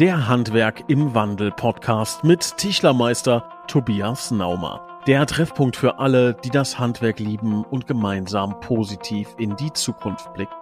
[0.00, 4.84] Der Handwerk im Wandel Podcast mit Tischlermeister Tobias Naumer.
[5.06, 10.52] Der Treffpunkt für alle, die das Handwerk lieben und gemeinsam positiv in die Zukunft blicken.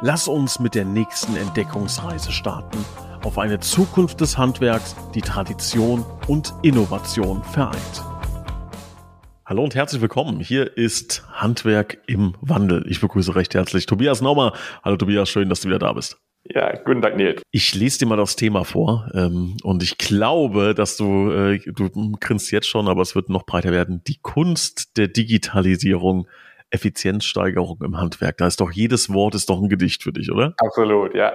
[0.00, 2.84] Lass uns mit der nächsten Entdeckungsreise starten
[3.22, 8.04] auf eine Zukunft des Handwerks, die Tradition und Innovation vereint.
[9.46, 10.40] Hallo und herzlich willkommen.
[10.40, 12.84] Hier ist Handwerk im Wandel.
[12.88, 14.52] Ich begrüße recht herzlich Tobias Naumer.
[14.82, 16.19] Hallo Tobias, schön, dass du wieder da bist.
[16.52, 17.42] Ja, guten Tag, Nils.
[17.52, 22.12] Ich lese dir mal das Thema vor ähm, und ich glaube, dass du, äh, du
[22.18, 24.02] grinst jetzt schon, aber es wird noch breiter werden.
[24.08, 26.26] Die Kunst der Digitalisierung
[26.70, 28.38] Effizienzsteigerung im Handwerk.
[28.38, 30.54] Da ist doch jedes Wort ist doch ein Gedicht für dich, oder?
[30.58, 31.32] Absolut, ja.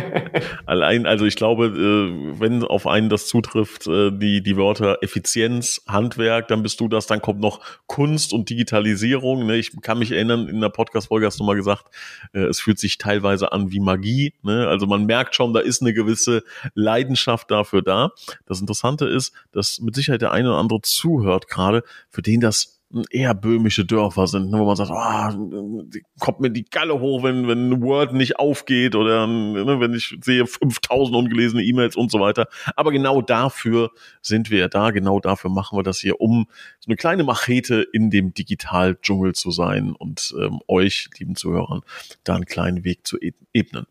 [0.66, 5.82] Allein, also ich glaube, äh, wenn auf einen das zutrifft, äh, die, die Wörter Effizienz,
[5.86, 9.46] Handwerk, dann bist du das, dann kommt noch Kunst und Digitalisierung.
[9.46, 9.56] Ne?
[9.56, 11.86] Ich kann mich erinnern, in der Podcast-Folge hast du mal gesagt,
[12.32, 14.34] äh, es fühlt sich teilweise an wie Magie.
[14.42, 14.66] Ne?
[14.68, 16.42] Also man merkt schon, da ist eine gewisse
[16.74, 18.12] Leidenschaft dafür da.
[18.46, 22.71] Das Interessante ist, dass mit Sicherheit der eine oder andere zuhört gerade, für den das
[23.10, 25.84] eher böhmische Dörfer sind, ne, wo man sagt, oh,
[26.20, 30.46] kommt mir die Galle hoch, wenn, wenn Word nicht aufgeht oder ne, wenn ich sehe
[30.46, 32.48] 5000 ungelesene E-Mails und so weiter.
[32.76, 36.46] Aber genau dafür sind wir ja da, genau dafür machen wir das hier, um
[36.80, 41.82] so eine kleine Machete in dem Digital-Dschungel zu sein und ähm, euch, lieben Zuhörern,
[42.24, 43.86] da einen kleinen Weg zu e-, ebnen.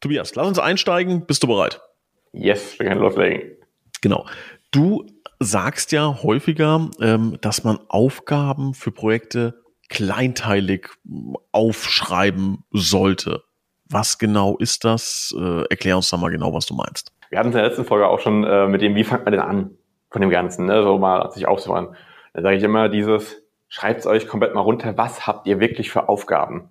[0.00, 1.26] Tobias, lass uns einsteigen.
[1.26, 1.80] Bist du bereit?
[2.32, 3.52] Yes, wir können loslegen.
[4.02, 4.26] Genau.
[4.70, 5.06] Du
[5.44, 10.88] sagst ja häufiger, ähm, dass man Aufgaben für Projekte kleinteilig
[11.52, 13.44] aufschreiben sollte.
[13.88, 15.34] Was genau ist das?
[15.38, 17.12] Äh, erklär uns da mal genau, was du meinst.
[17.28, 19.32] Wir hatten es in der letzten Folge auch schon äh, mit dem, wie fängt man
[19.32, 19.70] denn an
[20.10, 20.82] von dem Ganzen, ne?
[20.82, 21.94] so mal sich aufzuräumen.
[22.32, 26.08] Da sage ich immer dieses, schreibt euch komplett mal runter, was habt ihr wirklich für
[26.08, 26.70] Aufgaben?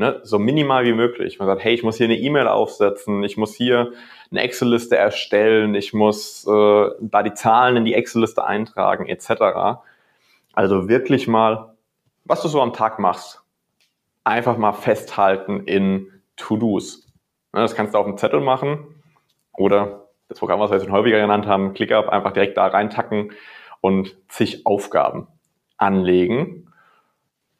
[0.00, 0.18] Ne?
[0.22, 1.38] So minimal wie möglich.
[1.38, 3.92] Man sagt, hey, ich muss hier eine E-Mail aufsetzen, ich muss hier
[4.30, 9.82] eine Excel-Liste erstellen, ich muss äh, da die Zahlen in die Excel-Liste eintragen, etc.
[10.54, 11.74] Also wirklich mal,
[12.24, 13.42] was du so am Tag machst,
[14.24, 17.06] einfach mal festhalten in To-Dos.
[17.52, 19.02] Ne, das kannst du auf dem Zettel machen
[19.52, 23.32] oder das Programm, was wir jetzt häufiger genannt haben, ClickUp, einfach direkt da reintacken
[23.82, 25.26] und zig Aufgaben
[25.76, 26.72] anlegen,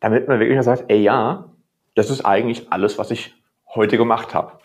[0.00, 1.50] damit man wirklich sagt, ey ja,
[1.94, 3.34] das ist eigentlich alles, was ich
[3.74, 4.58] heute gemacht habe.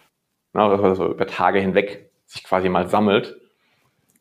[0.54, 3.36] Na, dass man so über Tage hinweg sich quasi mal sammelt,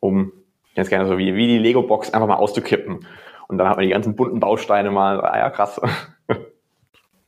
[0.00, 0.32] um
[0.75, 3.06] ganz gerne so wie, wie die Lego-Box einfach mal auszukippen.
[3.48, 5.81] Und dann hat man die ganzen bunten Bausteine mal, ah ja, krass.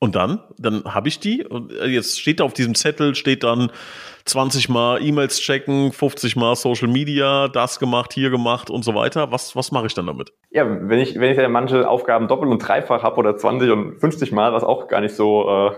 [0.06, 3.42] Und dann, dann habe ich die und äh, jetzt steht da auf diesem Zettel, steht
[3.42, 3.72] dann
[4.24, 9.32] 20 Mal E-Mails checken, 50 Mal Social Media, das gemacht, hier gemacht und so weiter.
[9.32, 10.32] Was, was mache ich dann damit?
[10.50, 13.98] Ja, wenn ich, wenn ich ja manche Aufgaben doppelt und dreifach habe oder 20 und
[13.98, 15.72] 50 Mal, was auch gar nicht so äh,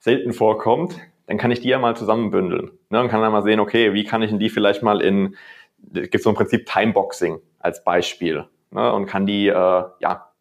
[0.00, 0.96] selten vorkommt,
[1.28, 2.72] dann kann ich die ja mal zusammenbündeln.
[2.90, 5.36] Ne, und kann dann mal sehen, okay, wie kann ich denn die vielleicht mal in,
[5.78, 8.44] gibt so im Prinzip Timeboxing als Beispiel.
[8.72, 10.32] Ne, und kann die, äh, ja,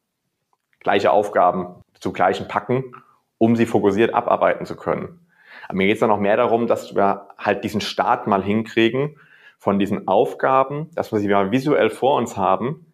[0.80, 2.96] gleiche Aufgaben zu gleichen packen,
[3.42, 5.20] um sie fokussiert abarbeiten zu können.
[5.68, 9.20] Aber mir geht es dann noch mehr darum, dass wir halt diesen Start mal hinkriegen
[9.58, 12.86] von diesen Aufgaben, dass wir sie mal visuell vor uns haben,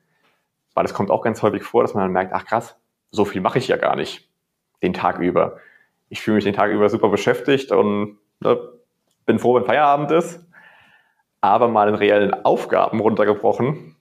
[0.74, 2.80] weil es kommt auch ganz häufig vor, dass man dann merkt, ach krass,
[3.12, 4.30] so viel mache ich ja gar nicht
[4.82, 5.58] den Tag über.
[6.08, 8.58] Ich fühle mich den Tag über super beschäftigt und ne,
[9.26, 10.46] bin froh, wenn Feierabend ist.
[11.42, 13.98] Aber mal in reellen Aufgaben runtergebrochen,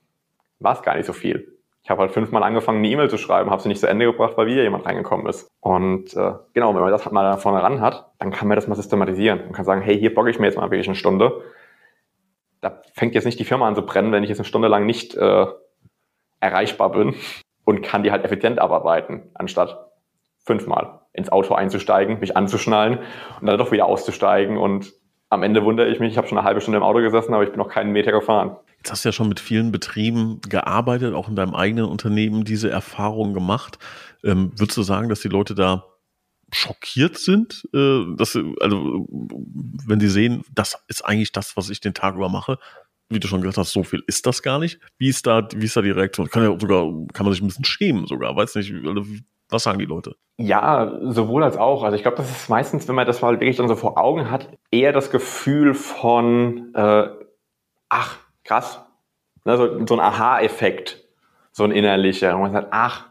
[0.59, 1.56] war es gar nicht so viel.
[1.87, 4.33] Ich habe halt fünfmal angefangen, eine E-Mail zu schreiben, habe sie nicht zu Ende gebracht,
[4.35, 5.47] weil wieder jemand reingekommen ist.
[5.61, 8.67] Und äh, genau, wenn man das mal da vorne ran hat, dann kann man das
[8.67, 11.45] mal systematisieren und kann sagen, hey, hier bocke ich mir jetzt mal wirklich eine Stunde.
[12.59, 14.85] Da fängt jetzt nicht die Firma an zu brennen, wenn ich jetzt eine Stunde lang
[14.85, 15.45] nicht äh,
[16.41, 17.15] erreichbar bin
[17.63, 19.89] und kann die halt effizient abarbeiten, anstatt
[20.43, 22.99] fünfmal ins Auto einzusteigen, mich anzuschnallen
[23.39, 24.91] und dann doch wieder auszusteigen und
[25.29, 27.43] am Ende wundere ich mich, ich habe schon eine halbe Stunde im Auto gesessen, aber
[27.43, 28.55] ich bin noch keinen Meter gefahren.
[28.77, 32.69] Jetzt hast du ja schon mit vielen Betrieben gearbeitet, auch in deinem eigenen Unternehmen diese
[32.69, 33.79] Erfahrungen gemacht.
[34.23, 35.85] Ähm, würdest du sagen, dass die Leute da
[36.53, 39.05] schockiert sind, äh, dass also
[39.85, 42.57] wenn sie sehen, das ist eigentlich das, was ich den Tag über mache,
[43.09, 44.79] wie du schon gesagt hast, so viel ist das gar nicht.
[44.97, 46.29] Wie ist da, wie ist da die Reaktion?
[46.29, 49.03] Kann ja sogar, kann man sich ein bisschen schämen sogar, weiß nicht, also,
[49.49, 50.15] was sagen die Leute?
[50.37, 51.83] Ja, sowohl als auch.
[51.83, 54.29] Also ich glaube, das ist meistens, wenn man das mal wirklich dann so vor Augen
[54.29, 57.09] hat, eher das Gefühl von, äh,
[57.89, 58.83] ach, krass.
[59.45, 61.07] Ne, so, so ein Aha-Effekt,
[61.51, 62.35] so ein innerlicher.
[62.35, 63.07] Und man sagt, ach,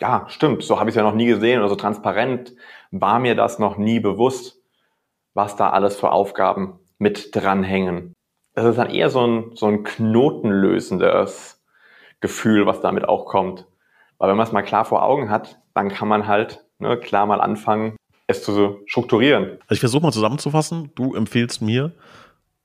[0.00, 2.54] ja, stimmt, so habe ich es ja noch nie gesehen oder so transparent
[2.90, 4.62] war mir das noch nie bewusst,
[5.34, 8.14] was da alles für Aufgaben mit dranhängen.
[8.54, 11.62] Das ist dann eher so ein, so ein knotenlösendes
[12.20, 13.66] Gefühl, was damit auch kommt.
[14.18, 17.26] Weil wenn man es mal klar vor Augen hat, dann kann man halt ne, klar
[17.26, 17.96] mal anfangen,
[18.26, 19.58] es zu strukturieren.
[19.62, 20.90] Also ich versuche mal zusammenzufassen.
[20.94, 21.92] Du empfehlst mir,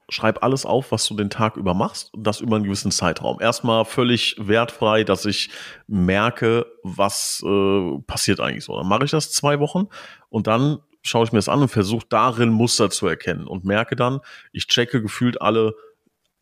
[0.10, 3.40] schreib alles auf, was du den Tag über machst und das über einen gewissen Zeitraum.
[3.40, 5.50] Erstmal völlig wertfrei, dass ich
[5.88, 8.76] merke, was äh, passiert eigentlich so.
[8.78, 9.88] Dann mache ich das zwei Wochen
[10.30, 13.96] und dann schaue ich mir das an und versuche darin Muster zu erkennen und merke
[13.96, 14.20] dann,
[14.52, 15.76] ich checke gefühlt alle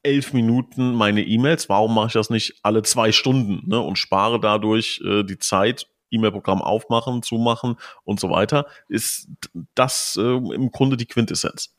[0.04, 1.70] elf Minuten meine E-Mails.
[1.70, 3.80] Warum mache ich das nicht alle zwei Stunden ne?
[3.82, 8.66] und spare dadurch äh, die Zeit, E-Mail-Programm aufmachen, zumachen und so weiter?
[8.88, 9.30] Ist
[9.76, 11.76] das äh, im Grunde die Quintessenz?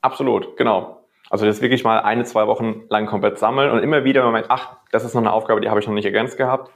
[0.00, 1.06] Absolut, genau.
[1.30, 4.34] Also das wirklich mal eine, zwei Wochen lang komplett sammeln und immer wieder, wenn man
[4.34, 6.70] merkt, ach, das ist noch eine Aufgabe, die habe ich noch nicht ergänzt gehabt.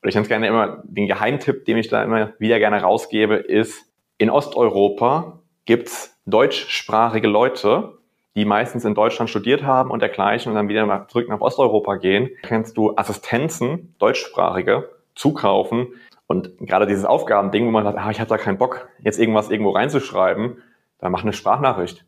[0.00, 3.90] Und ich ganz gerne immer, den Geheimtipp, den ich da immer wieder gerne rausgebe, ist,
[4.16, 7.98] in Osteuropa gibt's deutschsprachige Leute,
[8.34, 12.30] die meistens in Deutschland studiert haben und dergleichen und dann wieder zurück nach Osteuropa gehen.
[12.42, 15.88] Kannst du Assistenzen, deutschsprachige, zukaufen
[16.26, 19.50] und gerade dieses Aufgabending, wo man sagt, ah, ich habe da keinen Bock, jetzt irgendwas
[19.50, 20.62] irgendwo reinzuschreiben,
[20.98, 22.04] dann mach eine Sprachnachricht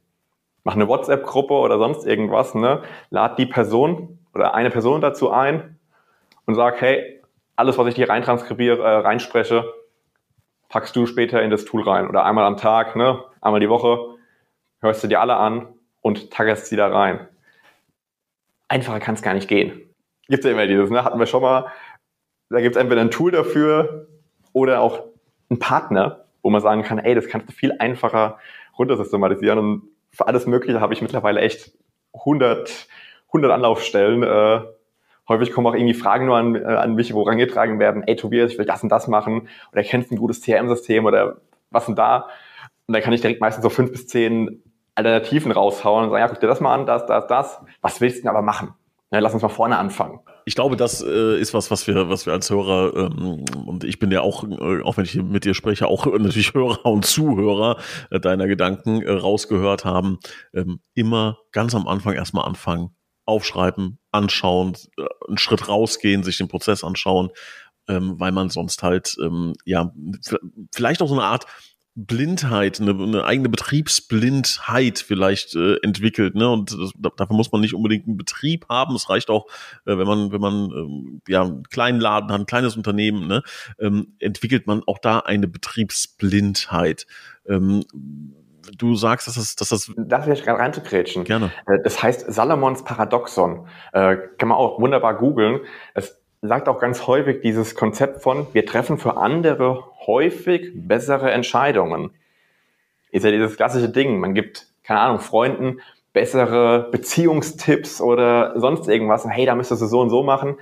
[0.67, 2.83] mach eine WhatsApp-Gruppe oder sonst irgendwas, ne?
[3.11, 5.79] Lad die Person oder eine Person dazu ein
[6.45, 7.23] und sag, hey,
[7.55, 9.73] alles, was ich dir reintranskribiere, äh, reinspreche,
[10.69, 12.09] packst du später in das Tool rein.
[12.09, 13.23] Oder einmal am Tag, ne?
[13.41, 14.17] einmal die Woche,
[14.81, 15.69] hörst du dir alle an
[16.07, 17.27] und taggerst sie da rein.
[18.69, 19.93] Einfacher kann es gar nicht gehen.
[20.29, 21.03] Gibt ja immer dieses, ne?
[21.03, 21.67] hatten wir schon mal.
[22.49, 24.07] Da gibt es entweder ein Tool dafür
[24.53, 25.03] oder auch
[25.51, 28.39] einen Partner, wo man sagen kann, ey, das kannst du viel einfacher
[28.79, 29.83] runtersystematisieren und
[30.13, 31.73] für alles Mögliche habe ich mittlerweile echt
[32.15, 32.87] 100,
[33.27, 34.23] 100 Anlaufstellen.
[34.23, 34.61] Äh,
[35.29, 38.53] häufig kommen auch irgendwie Fragen nur an, äh, an mich, wo rangetragen werden, ey Tobias,
[38.53, 41.97] ich will das und das machen oder kennst du ein gutes CRM-System oder was denn
[41.97, 42.29] da?
[42.87, 44.63] Und dann kann ich direkt meistens so fünf bis zehn
[44.97, 47.61] Alternativen raushauen und sagen, ja, guck dir das mal an, das, das, das.
[47.83, 48.75] Was willst du denn aber machen?
[49.13, 50.21] Ja, lass uns mal vorne anfangen.
[50.47, 53.99] Ich glaube, das äh, ist was, was wir, was wir als Hörer ähm, und ich
[53.99, 57.79] bin ja auch, äh, auch wenn ich mit dir spreche, auch natürlich Hörer und Zuhörer
[58.11, 60.19] äh, deiner Gedanken äh, rausgehört haben.
[60.55, 62.97] Ähm, immer ganz am Anfang erstmal anfangen,
[63.27, 67.31] aufschreiben, anschauen, äh, einen Schritt rausgehen, sich den Prozess anschauen,
[67.89, 69.93] ähm, weil man sonst halt ähm, ja
[70.75, 71.47] vielleicht auch so eine Art
[71.97, 76.35] Blindheit, eine, eine eigene Betriebsblindheit vielleicht äh, entwickelt.
[76.35, 76.49] Ne?
[76.49, 78.95] Und das, dafür muss man nicht unbedingt einen Betrieb haben.
[78.95, 79.47] Es reicht auch,
[79.87, 83.43] äh, wenn man, wenn man ähm, ja einen kleinen Laden hat, ein kleines Unternehmen, ne?
[83.81, 87.07] ähm, entwickelt man auch da eine Betriebsblindheit.
[87.49, 87.83] Ähm,
[88.77, 89.91] du sagst, dass das, dass das.
[89.97, 91.25] Darf ich gerade reinzukrätschen?
[91.25, 91.51] Gerne.
[91.67, 93.69] Äh, das heißt Salomons Paradoxon.
[93.95, 95.61] Äh, kann man auch wunderbar googeln.
[95.95, 102.11] Es sagt auch ganz häufig dieses Konzept von, wir treffen für andere häufig bessere Entscheidungen.
[103.11, 104.19] Ist ja dieses klassische Ding.
[104.19, 105.81] Man gibt, keine Ahnung, Freunden
[106.17, 109.29] bessere Beziehungstipps oder sonst irgendwas.
[109.29, 110.57] Hey, da müsstest du so und so machen.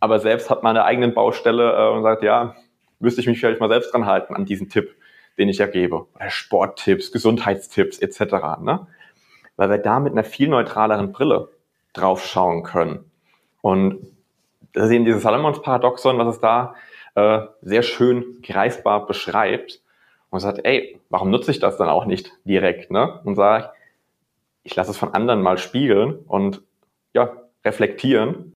[0.00, 2.56] Aber selbst hat man eine eigene Baustelle äh, und sagt, ja,
[2.98, 4.94] müsste ich mich vielleicht mal selbst dran halten an diesen Tipp,
[5.38, 6.06] den ich ja gebe.
[6.14, 8.20] Oder Sporttipps, Gesundheitstipps etc.
[8.60, 8.86] Ne?
[9.56, 11.48] Weil wir da mit einer viel neutraleren Brille
[11.94, 13.10] drauf schauen können.
[13.62, 14.06] Und
[14.74, 16.74] das ist eben dieses Salomons-Paradoxon, was es da
[17.14, 19.80] äh, sehr schön greifbar beschreibt
[20.30, 22.90] und sagt, ey, warum nutze ich das dann auch nicht direkt?
[22.90, 23.20] Ne?
[23.24, 23.70] Und sage,
[24.62, 26.62] ich lasse es von anderen mal spiegeln und
[27.14, 28.54] ja, reflektieren.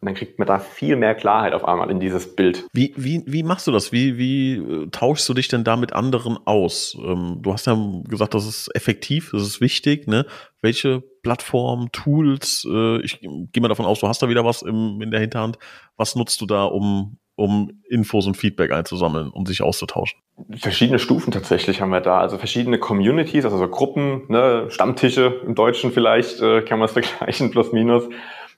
[0.00, 2.66] Und dann kriegt man da viel mehr Klarheit auf einmal in dieses Bild.
[2.72, 3.92] Wie, wie, wie machst du das?
[3.92, 6.96] Wie, wie äh, tauschst du dich denn da mit anderen aus?
[7.02, 7.76] Ähm, du hast ja
[8.06, 10.06] gesagt, das ist effektiv, das ist wichtig.
[10.06, 10.26] Ne?
[10.60, 15.00] Welche Plattformen, Tools, äh, ich gehe mal davon aus, du hast da wieder was im,
[15.00, 15.58] in der Hinterhand.
[15.96, 20.18] Was nutzt du da, um, um Infos und Feedback einzusammeln und sich auszutauschen?
[20.56, 22.18] Verschiedene Stufen tatsächlich haben wir da.
[22.18, 26.92] Also verschiedene Communities, also so Gruppen, ne, Stammtische im Deutschen vielleicht, äh, kann man es
[26.94, 28.04] vergleichen, plus minus.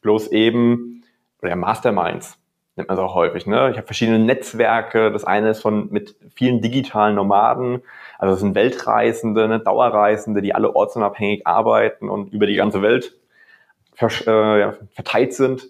[0.01, 1.03] Bloß eben,
[1.43, 2.39] oder Masterminds
[2.77, 3.47] nennt man es auch häufig.
[3.47, 3.71] Ne?
[3.73, 5.11] Ich habe verschiedene Netzwerke.
[5.11, 7.83] Das eine ist von mit vielen digitalen Nomaden.
[8.19, 13.17] Also das sind Weltreisende, ne, Dauerreisende, die alle ortsunabhängig arbeiten und über die ganze Welt
[14.01, 15.69] äh, ja, verteilt sind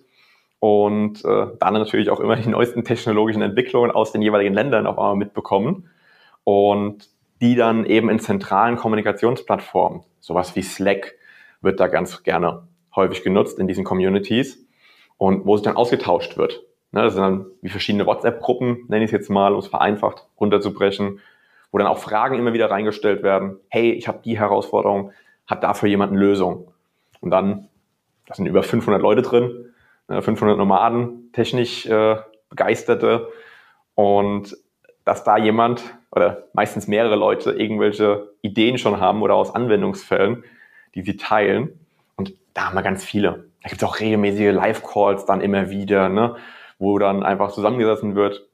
[0.60, 4.98] und äh, dann natürlich auch immer die neuesten technologischen Entwicklungen aus den jeweiligen Ländern auf
[4.98, 5.88] einmal mitbekommen
[6.44, 7.08] und
[7.40, 11.14] die dann eben in zentralen Kommunikationsplattformen, sowas wie Slack
[11.60, 14.66] wird da ganz gerne häufig genutzt in diesen Communities
[15.16, 16.62] und wo sich dann ausgetauscht wird.
[16.90, 20.26] Ne, das sind dann wie verschiedene WhatsApp-Gruppen, nenne ich es jetzt mal, um es vereinfacht
[20.40, 21.20] runterzubrechen,
[21.70, 23.58] wo dann auch Fragen immer wieder reingestellt werden.
[23.68, 25.12] Hey, ich habe die Herausforderung,
[25.46, 26.72] hat dafür jemand eine Lösung?
[27.20, 27.68] Und dann,
[28.26, 29.67] da sind über 500 Leute drin,
[30.08, 32.16] 500 äh, Nomaden, technisch äh,
[32.48, 33.28] Begeisterte
[33.94, 34.56] und
[35.04, 40.44] dass da jemand oder meistens mehrere Leute irgendwelche Ideen schon haben oder aus Anwendungsfällen,
[40.94, 41.78] die sie teilen.
[42.16, 43.44] Und da haben wir ganz viele.
[43.62, 46.36] Da gibt es auch regelmäßige Live-Calls dann immer wieder, ne,
[46.78, 48.46] wo dann einfach zusammengesessen wird,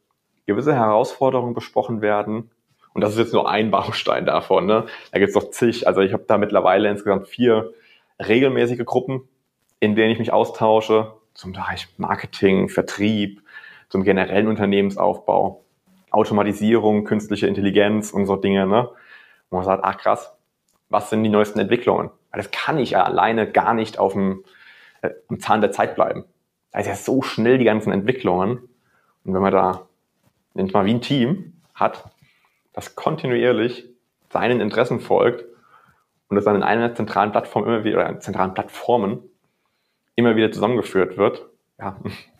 [0.47, 2.51] gewisse Herausforderungen besprochen werden.
[2.93, 4.67] Und das ist jetzt nur ein Baustein davon.
[4.67, 4.87] Ne?
[5.13, 5.87] Da gibt es noch zig.
[5.87, 7.73] Also ich habe da mittlerweile insgesamt vier
[8.25, 9.29] regelmäßige Gruppen,
[9.81, 13.43] in denen ich mich austausche, zum Bereich Marketing, Vertrieb,
[13.89, 15.65] zum generellen Unternehmensaufbau,
[16.11, 18.89] Automatisierung, künstliche Intelligenz und so Dinge, ne?
[19.51, 20.33] Wo man sagt, ach krass,
[20.89, 22.11] was sind die neuesten Entwicklungen?
[22.31, 24.45] Weil das kann ich ja alleine gar nicht auf dem,
[25.03, 26.25] äh, am Zahn der Zeit bleiben.
[26.71, 28.69] Da ist ja so schnell die ganzen Entwicklungen.
[29.25, 29.87] Und wenn man da,
[30.55, 32.05] nennt mal wie ein Team hat,
[32.73, 33.87] das kontinuierlich
[34.31, 35.45] seinen Interessen folgt
[36.29, 39.23] und das dann in einer zentralen Plattform immer wieder, oder in zentralen Plattformen
[40.17, 41.47] immer wieder zusammengeführt wird,
[41.79, 42.01] ja,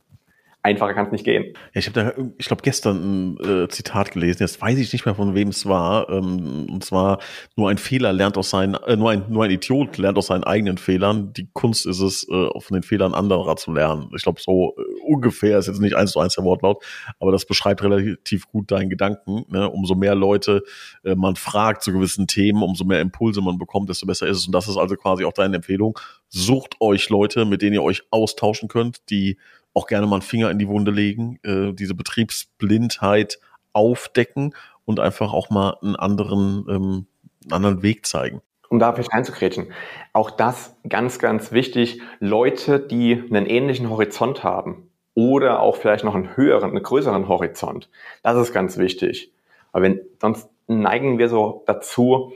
[0.65, 1.53] einfacher kann es nicht gehen.
[1.75, 5.05] Ja, ich habe da, ich glaube, gestern ein äh, Zitat gelesen, jetzt weiß ich nicht
[5.05, 6.09] mehr, von wem es war.
[6.09, 7.19] Ähm, und zwar,
[7.55, 10.43] nur ein Fehler lernt aus seinen, äh, nur, ein, nur ein Idiot lernt aus seinen
[10.43, 11.35] eigenen Fehlern.
[11.35, 14.11] Die Kunst ist es, äh, von den Fehlern anderer zu lernen.
[14.17, 16.83] Ich glaube, so äh, ungefähr ist jetzt nicht eins zu eins der Wortlaut,
[17.21, 19.45] aber das beschreibt relativ gut deinen Gedanken.
[19.49, 19.69] Ne?
[19.69, 20.63] Umso mehr Leute
[21.05, 24.47] äh, man fragt zu gewissen Themen, umso mehr Impulse man bekommt, desto besser ist es.
[24.47, 25.99] Und das ist also quasi auch deine Empfehlung.
[26.37, 29.39] Sucht euch Leute, mit denen ihr euch austauschen könnt, die
[29.73, 33.39] auch gerne mal einen Finger in die Wunde legen, äh, diese Betriebsblindheit
[33.73, 34.53] aufdecken
[34.85, 37.07] und einfach auch mal einen anderen, ähm,
[37.45, 38.43] einen anderen Weg zeigen.
[38.69, 39.69] Um da vielleicht reinzukrätschen.
[40.13, 42.01] Auch das ganz, ganz wichtig.
[42.19, 47.89] Leute, die einen ähnlichen Horizont haben oder auch vielleicht noch einen höheren, einen größeren Horizont.
[48.25, 49.33] Das ist ganz wichtig.
[49.71, 52.33] Aber wenn, sonst neigen wir so dazu,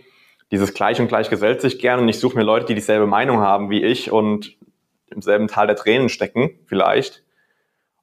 [0.51, 3.41] dieses Gleich und Gleich gesellt sich gern und ich suche mir Leute, die dieselbe Meinung
[3.41, 4.57] haben wie ich und
[5.11, 7.23] im selben Tal der Tränen stecken, vielleicht.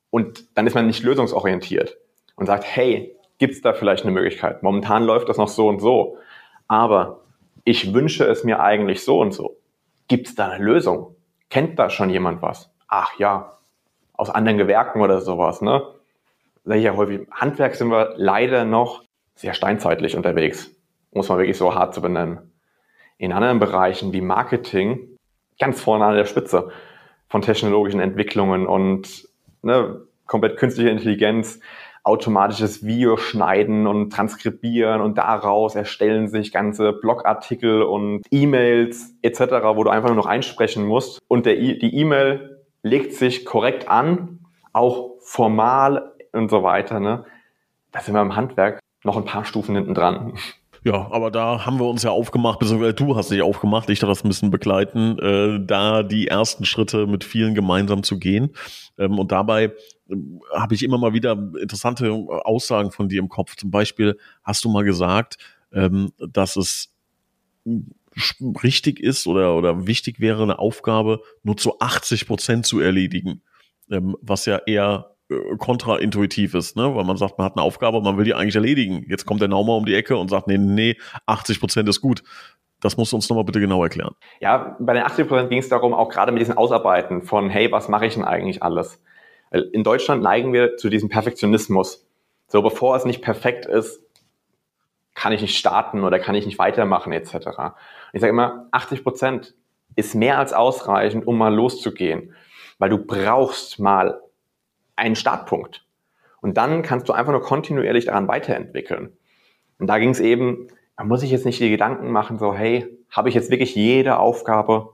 [0.09, 1.97] Und dann ist man nicht lösungsorientiert
[2.35, 4.63] und sagt, hey, gibt es da vielleicht eine Möglichkeit?
[4.63, 6.17] Momentan läuft das noch so und so,
[6.67, 7.21] aber
[7.63, 9.57] ich wünsche es mir eigentlich so und so.
[10.07, 11.15] Gibt es da eine Lösung?
[11.49, 12.71] Kennt da schon jemand was?
[12.87, 13.57] Ach ja,
[14.13, 15.83] aus anderen Gewerken oder sowas, ne?
[16.63, 19.03] Sag ich ja häufig, Handwerk sind wir leider noch
[19.35, 20.74] sehr steinzeitlich unterwegs,
[21.15, 22.51] muss man wirklich so hart zu benennen.
[23.17, 25.17] In anderen Bereichen wie Marketing
[25.59, 26.69] ganz vorne an der Spitze
[27.27, 29.27] von technologischen Entwicklungen und
[29.61, 31.59] ne, komplett künstliche Intelligenz,
[32.03, 39.39] automatisches Video schneiden und transkribieren und daraus erstellen sich ganze Blogartikel und E-Mails etc.,
[39.73, 41.19] wo du einfach nur noch einsprechen musst.
[41.27, 46.99] Und der, die E-Mail legt sich korrekt an, auch formal und so weiter.
[46.99, 47.25] Ne?
[47.91, 50.33] Da sind wir im Handwerk noch ein paar Stufen hinten dran.
[50.85, 54.09] Ja, aber da haben wir uns ja aufgemacht, beziehungsweise du hast dich aufgemacht, ich darf
[54.09, 58.51] das ein bisschen begleiten, äh, da die ersten Schritte mit vielen gemeinsam zu gehen.
[58.99, 59.63] Ähm, und dabei
[60.09, 60.15] äh,
[60.53, 63.55] habe ich immer mal wieder interessante Aussagen von dir im Kopf.
[63.55, 65.39] Zum Beispiel hast du mal gesagt,
[65.73, 66.93] ähm, dass es
[68.63, 73.41] richtig ist oder, oder wichtig wäre, eine Aufgabe nur zu 80 Prozent zu erledigen,
[73.89, 76.95] ähm, was ja eher äh, kontraintuitiv ist, ne?
[76.95, 79.05] weil man sagt, man hat eine Aufgabe, man will die eigentlich erledigen.
[79.09, 82.23] Jetzt kommt der Naumer um die Ecke und sagt, nee, nee, 80 Prozent ist gut.
[82.81, 84.13] Das musst du uns nochmal bitte genau erklären.
[84.39, 87.71] Ja, bei den 80 Prozent ging es darum, auch gerade mit diesen Ausarbeiten von, hey,
[87.71, 89.01] was mache ich denn eigentlich alles?
[89.49, 92.05] In Deutschland neigen wir zu diesem Perfektionismus.
[92.47, 94.01] So, bevor es nicht perfekt ist,
[95.15, 97.33] kann ich nicht starten oder kann ich nicht weitermachen, etc.
[97.33, 97.73] Und
[98.13, 99.55] ich sage immer, 80 Prozent
[99.95, 102.35] ist mehr als ausreichend, um mal loszugehen.
[102.77, 104.19] Weil du brauchst mal
[104.95, 105.85] einen Startpunkt.
[106.41, 109.17] Und dann kannst du einfach nur kontinuierlich daran weiterentwickeln.
[109.79, 112.87] Und da ging es eben, man muss sich jetzt nicht die Gedanken machen, so, hey,
[113.09, 114.93] habe ich jetzt wirklich jede Aufgabe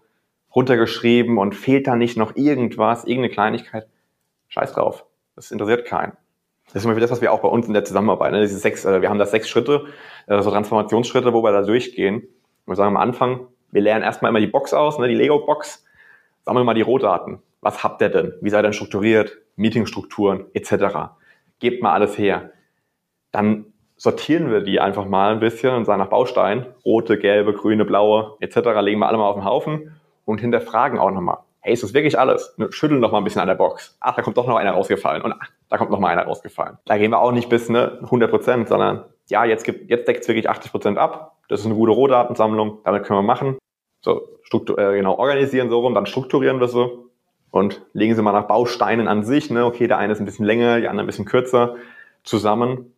[0.55, 3.87] runtergeschrieben und fehlt da nicht noch irgendwas, irgendeine Kleinigkeit?
[4.49, 5.05] Scheiß drauf.
[5.35, 6.13] Das interessiert keinen.
[6.67, 8.41] Das ist immer das, was wir auch bei uns in der Zusammenarbeit, ne?
[8.41, 9.85] diese sechs, äh, wir haben da sechs Schritte,
[10.27, 12.27] äh, so Transformationsschritte, wo wir da durchgehen.
[12.65, 15.85] Wir sagen am Anfang, wir lernen erstmal immer die Box aus, ne, die Lego-Box,
[16.45, 17.41] sammeln mal die Rohdaten.
[17.61, 18.33] Was habt ihr denn?
[18.41, 19.40] Wie seid ihr denn strukturiert?
[19.55, 21.11] Meetingstrukturen etc.
[21.59, 22.51] Gebt mal alles her.
[23.31, 23.65] Dann
[23.97, 28.35] sortieren wir die einfach mal ein bisschen und sagen nach Baustein, rote, gelbe, grüne, blaue
[28.39, 28.57] etc.
[28.81, 31.37] legen wir alle mal auf den Haufen und hinterfragen auch nochmal.
[31.59, 32.55] Hey, ist das wirklich alles?
[32.57, 33.95] Ne, schütteln noch mal ein bisschen an der Box.
[33.99, 36.79] Ach, da kommt doch noch einer rausgefallen und ach, da kommt noch mal einer rausgefallen.
[36.85, 40.27] Da gehen wir auch nicht bis ne, 100 Prozent, sondern ja, jetzt, jetzt deckt es
[40.27, 41.37] wirklich 80 Prozent ab.
[41.47, 43.59] Das ist eine gute Rohdatensammlung, damit können wir machen.
[44.03, 47.10] So, äh, genau, organisieren so rum, dann strukturieren wir so
[47.51, 50.45] und legen sie mal nach Bausteinen an sich, ne, okay, der eine ist ein bisschen
[50.45, 51.75] länger, die andere ein bisschen kürzer,
[52.23, 52.93] zusammen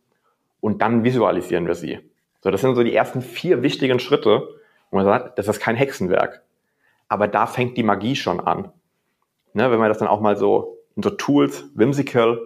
[0.61, 1.99] und dann visualisieren wir sie.
[2.41, 4.47] So, das sind so die ersten vier wichtigen Schritte,
[4.91, 6.43] wo man sagt, das ist kein Hexenwerk.
[7.07, 8.71] Aber da fängt die Magie schon an.
[9.53, 12.39] Ne, wenn man das dann auch mal so in so Tools, whimsical,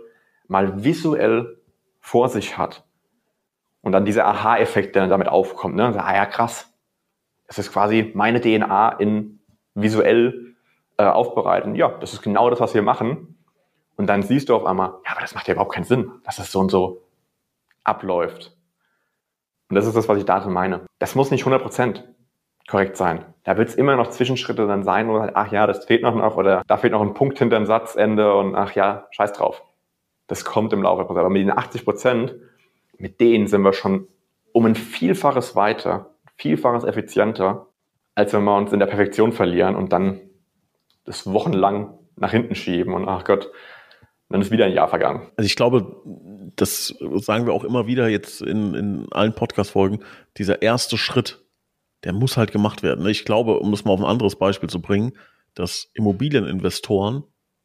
[0.48, 1.58] mal visuell
[2.00, 2.86] vor sich hat.
[3.82, 5.76] Und dann dieser Aha-Effekt, der dann damit aufkommt.
[5.76, 5.94] Ne?
[5.98, 6.74] ah ja, krass.
[7.48, 9.40] Das ist quasi meine DNA in
[9.74, 10.47] visuell
[10.98, 11.76] äh, aufbereiten.
[11.76, 13.38] Ja, das ist genau das, was wir machen.
[13.96, 16.38] Und dann siehst du auf einmal, ja, aber das macht ja überhaupt keinen Sinn, dass
[16.38, 17.04] das so und so
[17.84, 18.56] abläuft.
[19.70, 20.86] Und das ist das, was ich darin meine.
[21.00, 22.08] Das muss nicht 100 Prozent
[22.68, 23.26] korrekt sein.
[23.44, 26.16] Da wird es immer noch Zwischenschritte dann sein, wo halt, ach ja, das fehlt noch,
[26.16, 29.64] noch oder da fehlt noch ein Punkt hinter dem Satzende und ach ja, scheiß drauf.
[30.28, 31.22] Das kommt im Laufe der Prozess.
[31.22, 32.36] Aber mit den 80 Prozent,
[32.98, 34.08] mit denen sind wir schon
[34.52, 37.68] um ein Vielfaches weiter, Vielfaches effizienter,
[38.16, 40.20] als wenn wir uns in der Perfektion verlieren und dann
[41.08, 43.50] das wochenlang nach hinten schieben und ach Gott,
[44.30, 45.32] dann ist wieder ein Jahr vergangen.
[45.38, 46.02] Also ich glaube,
[46.56, 50.00] das sagen wir auch immer wieder jetzt in, in allen Podcast-Folgen,
[50.38, 51.46] dieser erste Schritt,
[52.04, 53.06] der muss halt gemacht werden.
[53.08, 55.14] Ich glaube, um das mal auf ein anderes Beispiel zu bringen,
[55.54, 57.24] dass Immobilieninvestoren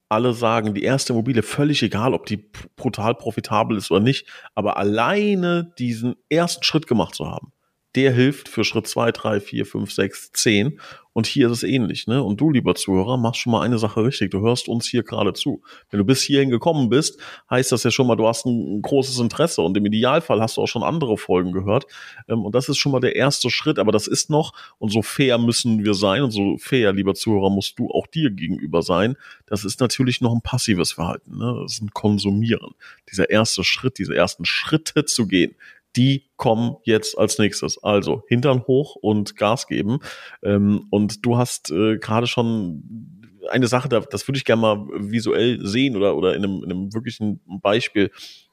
[0.09, 2.37] alle sagen, die erste Immobilie, völlig egal, ob die
[2.77, 7.53] brutal profitabel ist oder nicht, aber alleine diesen ersten Schritt gemacht zu haben,
[7.95, 10.79] der hilft für Schritt zwei, drei, vier, fünf, sechs, zehn.
[11.15, 12.23] Und hier ist es ähnlich, ne?
[12.23, 14.31] Und du, lieber Zuhörer, machst schon mal eine Sache richtig.
[14.31, 15.63] Du hörst uns hier gerade zu.
[15.91, 17.21] Wenn du bis hierhin gekommen bist,
[17.51, 20.63] heißt das ja schon mal, du hast ein, großes Interesse und im Idealfall hast du
[20.63, 21.85] auch schon andere Folgen gehört.
[22.29, 25.03] Ähm, und das ist schon mal der erste Schritt, aber das ist noch, und so
[25.03, 29.17] fair müssen wir sein und so fair, lieber Zuhörer, musst du auch dir gegenüber sein.
[29.45, 31.59] Das ist natürlich noch ein passives Verhalten, ne?
[31.63, 32.71] Das ist ein Konsumieren.
[33.11, 35.55] Dieser erste Schritt, diese ersten Schritte zu gehen,
[35.97, 37.83] die kommen jetzt als nächstes.
[37.83, 39.99] Also Hintern hoch und Gas geben.
[40.43, 43.19] Ähm, und du hast äh, gerade schon
[43.51, 46.95] eine Sache, das würde ich gerne mal visuell sehen oder, oder in, einem, in einem
[46.95, 48.11] wirklichen Beispiel.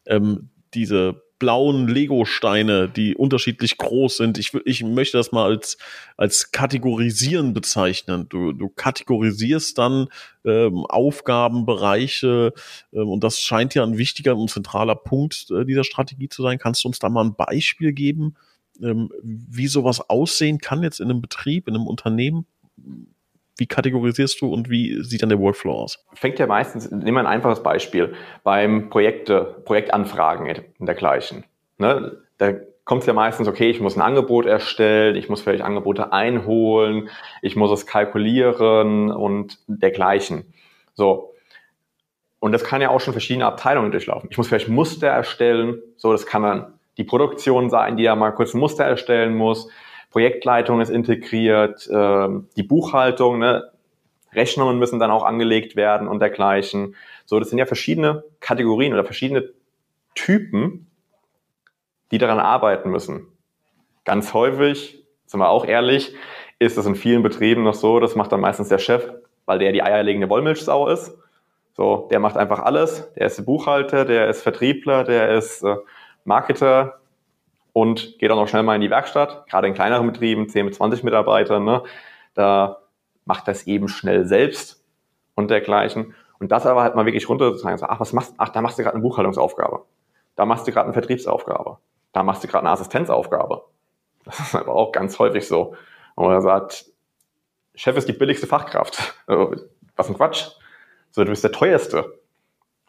[0.07, 4.37] Ähm, diese blauen Lego-Steine, die unterschiedlich groß sind.
[4.37, 5.77] Ich, ich möchte das mal als,
[6.17, 8.27] als Kategorisieren bezeichnen.
[8.29, 10.07] Du, du kategorisierst dann
[10.45, 12.53] ähm, Aufgabenbereiche
[12.93, 16.59] ähm, und das scheint ja ein wichtiger und zentraler Punkt äh, dieser Strategie zu sein.
[16.59, 18.35] Kannst du uns da mal ein Beispiel geben,
[18.81, 22.45] ähm, wie sowas aussehen kann jetzt in einem Betrieb, in einem Unternehmen?
[23.59, 26.05] Wie kategorisierst du und wie sieht dann der Workflow aus?
[26.13, 28.13] Fängt ja meistens, nehmen wir ein einfaches Beispiel,
[28.43, 30.47] beim Projekte, Projektanfragen
[30.79, 31.43] und dergleichen.
[31.77, 32.17] Ne?
[32.37, 32.53] Da
[32.85, 37.09] kommt es ja meistens, okay, ich muss ein Angebot erstellen, ich muss vielleicht Angebote einholen,
[37.41, 40.53] ich muss es kalkulieren und dergleichen.
[40.95, 41.35] So.
[42.39, 44.29] Und das kann ja auch schon verschiedene Abteilungen durchlaufen.
[44.31, 48.31] Ich muss vielleicht Muster erstellen, so, das kann dann die Produktion sein, die ja mal
[48.31, 49.69] kurz ein Muster erstellen muss.
[50.09, 53.71] Projektleitung ist integriert, äh, die Buchhaltung, ne?
[54.33, 56.95] Rechnungen müssen dann auch angelegt werden und dergleichen.
[57.25, 59.49] So, das sind ja verschiedene Kategorien oder verschiedene
[60.13, 60.87] Typen,
[62.11, 63.27] die daran arbeiten müssen.
[64.05, 66.15] Ganz häufig, sind wir auch ehrlich,
[66.59, 69.11] ist es in vielen Betrieben noch so, das macht dann meistens der Chef,
[69.45, 71.17] weil der die eierlegende Wollmilchsau ist.
[71.73, 73.11] So, der macht einfach alles.
[73.13, 75.77] Der ist Buchhalter, der ist Vertriebler, der ist äh,
[76.25, 76.98] Marketer,
[77.73, 80.77] und geht auch noch schnell mal in die Werkstatt, gerade in kleineren Betrieben, 10 bis
[80.77, 81.83] 20 Mitarbeiter, ne,
[82.33, 82.79] da
[83.25, 84.83] macht das eben schnell selbst
[85.35, 86.15] und dergleichen.
[86.39, 88.61] Und das aber halt mal wirklich runter zu sagen, so, ach, was machst, ach, da
[88.61, 89.83] machst du gerade eine Buchhaltungsaufgabe.
[90.35, 91.77] Da machst du gerade eine Vertriebsaufgabe.
[92.13, 93.65] Da machst du gerade eine Assistenzaufgabe.
[94.23, 95.75] Das ist aber auch ganz häufig so.
[96.15, 96.85] Und er sagt,
[97.75, 99.15] Chef ist die billigste Fachkraft.
[99.95, 100.47] Was ein Quatsch.
[101.11, 102.19] So, du bist der teuerste.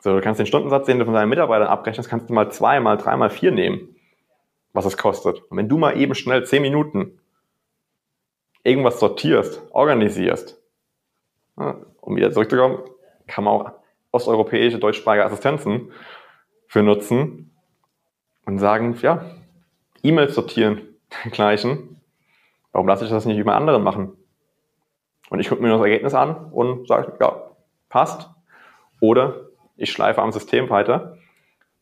[0.01, 2.81] So, du kannst den Stundensatz, den du von deinen Mitarbeitern abrechnest, kannst du mal zwei,
[2.81, 3.97] mal drei, mal vier nehmen
[4.72, 5.42] was es kostet.
[5.50, 7.20] Und wenn du mal eben schnell zehn Minuten
[8.62, 10.61] irgendwas sortierst, organisierst,
[11.56, 12.78] um wieder zurückzukommen,
[13.26, 13.72] kann man auch
[14.12, 15.92] osteuropäische deutschsprachige Assistenzen
[16.66, 17.50] für nutzen
[18.46, 19.24] und sagen, ja,
[20.02, 20.83] E-Mails sortieren,
[21.24, 22.00] dergleichen.
[22.72, 24.16] Warum lasse ich das nicht über anderen machen?
[25.28, 27.50] Und ich gucke mir das Ergebnis an und sage, ja,
[27.88, 28.28] passt.
[29.00, 31.18] Oder ich schleife am System weiter,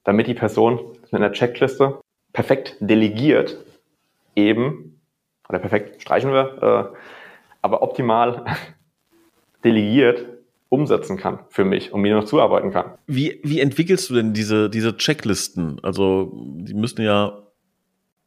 [0.05, 2.01] damit die Person mit einer Checkliste
[2.39, 3.57] perfekt delegiert
[4.37, 5.01] eben,
[5.49, 6.97] oder perfekt streichen wir, äh,
[7.63, 8.45] aber optimal
[9.65, 10.25] delegiert
[10.69, 12.95] umsetzen kann für mich und mir noch zuarbeiten kann.
[13.09, 15.81] Wie, wie entwickelst du denn diese, diese Checklisten?
[15.83, 17.43] Also, die müssen ja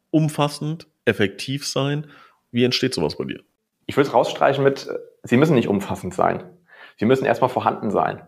[0.10, 2.08] umfassend, effektiv sein.
[2.52, 3.40] Wie entsteht sowas bei dir?
[3.86, 4.90] Ich würde es rausstreichen mit,
[5.24, 6.44] sie müssen nicht umfassend sein.
[6.98, 8.22] Sie müssen erstmal vorhanden sein.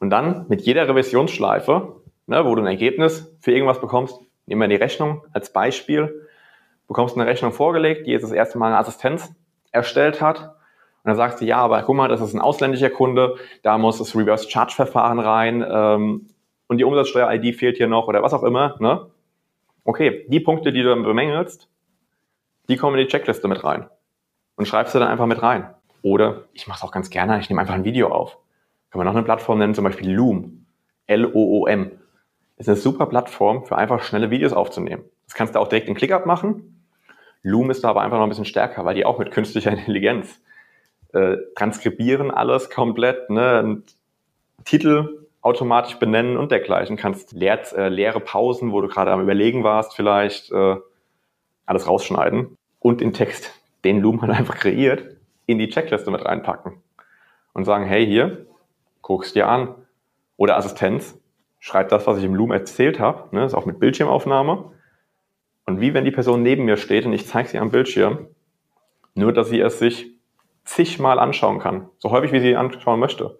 [0.00, 4.68] Und dann mit jeder Revisionsschleife, ne, wo du ein Ergebnis für irgendwas bekommst, Nehmen wir
[4.68, 6.06] die Rechnung als Beispiel.
[6.06, 9.30] Du bekommst eine Rechnung vorgelegt, die jetzt das erste Mal eine Assistenz
[9.72, 10.40] erstellt hat.
[10.40, 13.98] Und dann sagst du, ja, aber guck mal, das ist ein ausländischer Kunde, da muss
[13.98, 16.28] das Reverse Charge Verfahren rein ähm,
[16.66, 18.76] und die Umsatzsteuer-ID fehlt hier noch oder was auch immer.
[18.80, 19.10] Ne?
[19.84, 21.68] Okay, die Punkte, die du dann bemängelst,
[22.70, 23.86] die kommen in die Checkliste mit rein
[24.56, 25.74] und schreibst du dann einfach mit rein.
[26.00, 28.38] Oder ich mache es auch ganz gerne, ich nehme einfach ein Video auf.
[28.90, 30.64] Können wir noch eine Plattform nennen, zum Beispiel Loom.
[31.06, 31.92] L-O-O-M
[32.58, 35.04] ist eine super Plattform für einfach schnelle Videos aufzunehmen.
[35.26, 36.84] Das kannst du auch direkt in ClickUp machen.
[37.42, 40.40] Loom ist da aber einfach noch ein bisschen stärker, weil die auch mit künstlicher Intelligenz
[41.12, 43.82] äh, transkribieren alles komplett, ne?
[44.64, 46.96] Titel automatisch benennen und dergleichen.
[46.96, 50.76] Kannst leer, äh, leere Pausen, wo du gerade am Überlegen warst, vielleicht äh,
[51.64, 53.52] alles rausschneiden und in Text
[53.84, 55.16] den Loom halt einfach kreiert,
[55.46, 56.82] in die Checkliste mit reinpacken
[57.52, 58.46] und sagen, hey, hier,
[59.00, 59.74] guck's dir an.
[60.36, 61.17] Oder Assistenz,
[61.58, 64.72] schreib das, was ich im Loom erzählt habe, ne, ist auch mit Bildschirmaufnahme.
[65.66, 68.28] Und wie wenn die Person neben mir steht und ich zeige sie am Bildschirm,
[69.14, 70.12] nur dass sie es sich
[70.64, 73.38] zigmal anschauen kann, so häufig wie sie anschauen möchte,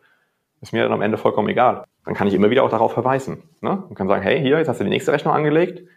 [0.61, 1.85] ist mir dann am Ende vollkommen egal.
[2.05, 3.45] Dann kann ich immer wieder auch darauf verweisen.
[3.61, 3.85] Ne?
[3.89, 5.89] Und kann sagen, hey, hier, jetzt hast du die nächste Rechnung angelegt,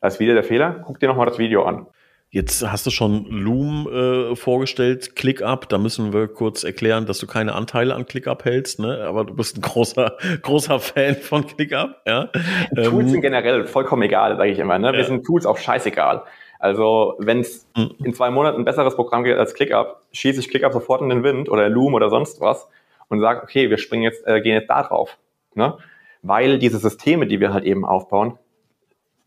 [0.00, 1.86] da ist wieder der Fehler, guck dir nochmal das Video an.
[2.34, 5.68] Jetzt hast du schon Loom äh, vorgestellt, ClickUp.
[5.68, 9.04] Da müssen wir kurz erklären, dass du keine Anteile an ClickUp hältst, ne?
[9.06, 12.32] Aber du bist ein großer, großer Fan von ClickUp, ja.
[12.74, 14.76] Tools ähm, sind generell vollkommen egal, sage ich immer.
[14.80, 14.90] Ne?
[14.90, 15.04] Wir ja.
[15.04, 16.24] sind Tools auch scheißegal.
[16.58, 17.94] Also wenn es mhm.
[18.02, 21.22] in zwei Monaten ein besseres Programm gibt als ClickUp, schieße ich ClickUp sofort in den
[21.22, 22.66] Wind oder Loom oder sonst was
[23.06, 25.18] und sage, okay, wir springen jetzt, äh, gehen jetzt da drauf.
[25.54, 25.78] Ne?
[26.22, 28.40] Weil diese Systeme, die wir halt eben aufbauen,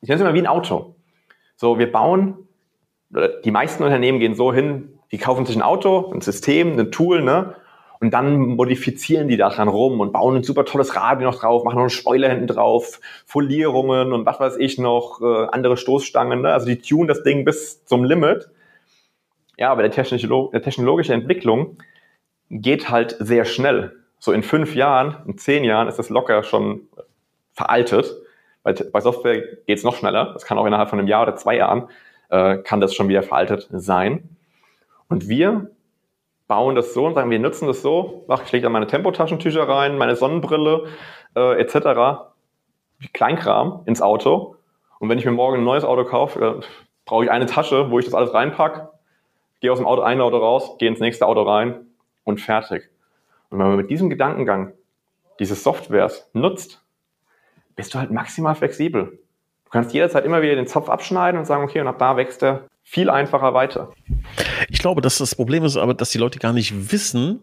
[0.02, 0.96] ich nenne es immer wie ein Auto.
[1.56, 2.47] So, wir bauen
[3.10, 7.22] die meisten Unternehmen gehen so hin, die kaufen sich ein Auto, ein System, ein Tool,
[7.22, 7.56] ne?
[8.00, 11.64] Und dann modifizieren die da dran rum und bauen ein super tolles Radio noch drauf,
[11.64, 16.42] machen noch einen Spoiler hinten drauf, Folierungen und was weiß ich noch, äh, andere Stoßstangen,
[16.42, 16.54] ne?
[16.54, 18.50] Also die tun das Ding bis zum Limit.
[19.58, 21.78] Ja, aber der, Technolog der technologische Entwicklung
[22.50, 23.94] geht halt sehr schnell.
[24.20, 26.88] So in fünf Jahren, in zehn Jahren ist das locker schon
[27.54, 28.16] veraltet.
[28.64, 30.34] Bei, bei Software geht's noch schneller.
[30.34, 31.88] Das kann auch innerhalb von einem Jahr oder zwei Jahren
[32.30, 34.30] äh, kann das schon wieder veraltet sein.
[35.10, 35.72] Und wir
[36.48, 39.68] bauen das so und sagen, wir nutzen das so, ach, ich lege da meine Tempotaschentücher
[39.68, 40.88] rein, meine Sonnenbrille
[41.36, 42.32] äh, etc.,
[43.14, 44.56] Kleinkram ins Auto.
[45.00, 46.66] Und wenn ich mir morgen ein neues Auto kaufe, äh,
[47.06, 48.90] brauche ich eine Tasche, wo ich das alles reinpacke,
[49.62, 51.86] gehe aus dem Auto ein Auto raus, gehe ins nächste Auto rein
[52.24, 52.90] und fertig.
[53.50, 54.74] Und wenn man mit diesem Gedankengang
[55.40, 56.84] diese Softwares nutzt,
[57.76, 59.20] bist du halt maximal flexibel.
[59.68, 62.42] Du kannst jederzeit immer wieder den Zopf abschneiden und sagen, okay, und ab da wächst
[62.42, 63.92] er viel einfacher weiter.
[64.70, 67.42] Ich glaube, dass das Problem ist aber, dass die Leute gar nicht wissen,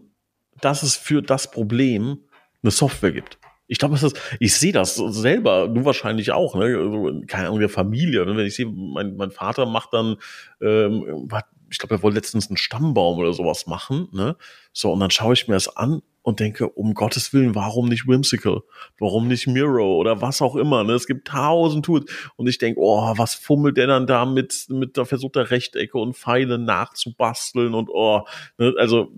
[0.63, 2.17] dass es für das Problem
[2.63, 3.39] eine Software gibt.
[3.67, 3.99] Ich glaube,
[4.41, 6.65] ich sehe das selber, du wahrscheinlich auch, ne?
[6.65, 8.25] Also, keine Ahnung, der Familie.
[8.25, 8.39] Ne?
[8.39, 10.17] Wenn ich sehe, mein, mein Vater macht dann,
[10.63, 11.29] ähm,
[11.71, 14.37] ich glaube, er wollte letztens einen Stammbaum oder sowas machen, ne?
[14.73, 18.09] So, und dann schaue ich mir das an und denke, um Gottes Willen, warum nicht
[18.09, 18.63] Whimsical?
[18.99, 20.83] Warum nicht Miro oder was auch immer?
[20.83, 20.95] Ne?
[20.95, 22.11] Es gibt tausend Tools.
[22.37, 25.99] Und ich denke, oh, was fummelt der dann da mit, mit da versucht er Rechtecke
[25.99, 28.23] und Pfeile nachzubasteln und oh,
[28.57, 28.75] ne?
[28.79, 29.13] also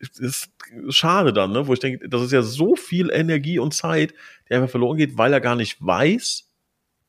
[0.00, 0.50] ist
[0.88, 1.68] schade dann, ne?
[1.68, 4.12] wo ich denke, das ist ja so viel Energie und Zeit,
[4.48, 6.50] die einfach verloren geht, weil er gar nicht weiß,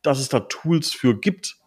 [0.04, 1.58] dass es da Tools für gibt.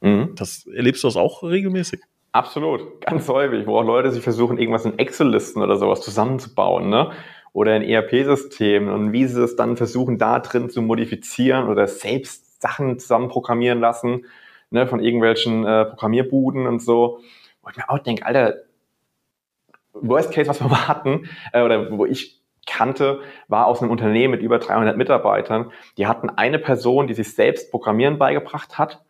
[0.00, 0.36] Mhm.
[0.36, 1.98] Das erlebst du das auch regelmäßig?
[2.38, 7.10] Absolut, ganz häufig, wo auch Leute sich versuchen, irgendwas in Excel-Listen oder sowas zusammenzubauen, ne?
[7.52, 12.62] Oder in ERP-Systemen und wie sie es dann versuchen, da drin zu modifizieren oder selbst
[12.62, 14.26] Sachen zusammen programmieren lassen,
[14.70, 17.18] ne, von irgendwelchen äh, Programmierbuden und so.
[17.60, 18.58] Wo ich mir auch denke, Alter,
[19.94, 24.42] Worst Case, was wir hatten, äh, oder wo ich kannte, war aus einem Unternehmen mit
[24.42, 25.72] über 300 Mitarbeitern.
[25.96, 29.02] Die hatten eine Person, die sich selbst Programmieren beigebracht hat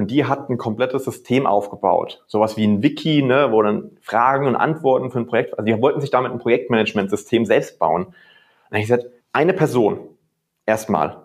[0.00, 2.24] und die hat ein komplettes System aufgebaut.
[2.26, 5.78] Sowas wie ein Wiki, ne, wo dann Fragen und Antworten für ein Projekt, also die
[5.78, 8.04] wollten sich damit ein Projektmanagementsystem selbst bauen.
[8.04, 8.14] Und
[8.70, 10.00] dann habe ich gesagt, eine Person,
[10.64, 11.18] erstmal,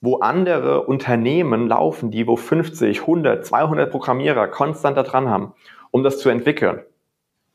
[0.00, 5.54] wo andere Unternehmen laufen, die wo 50, 100, 200 Programmierer konstant da dran haben,
[5.90, 6.82] um das zu entwickeln.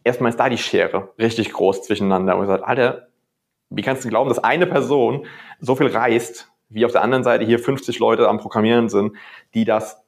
[0.03, 2.35] Erstmal ist da die Schere richtig groß zwischeneinander.
[2.35, 3.07] Und ich sage, Alter,
[3.69, 5.25] wie kannst du glauben, dass eine Person
[5.61, 9.15] so viel reißt, wie auf der anderen Seite hier 50 Leute am Programmieren sind,
[9.53, 10.01] die das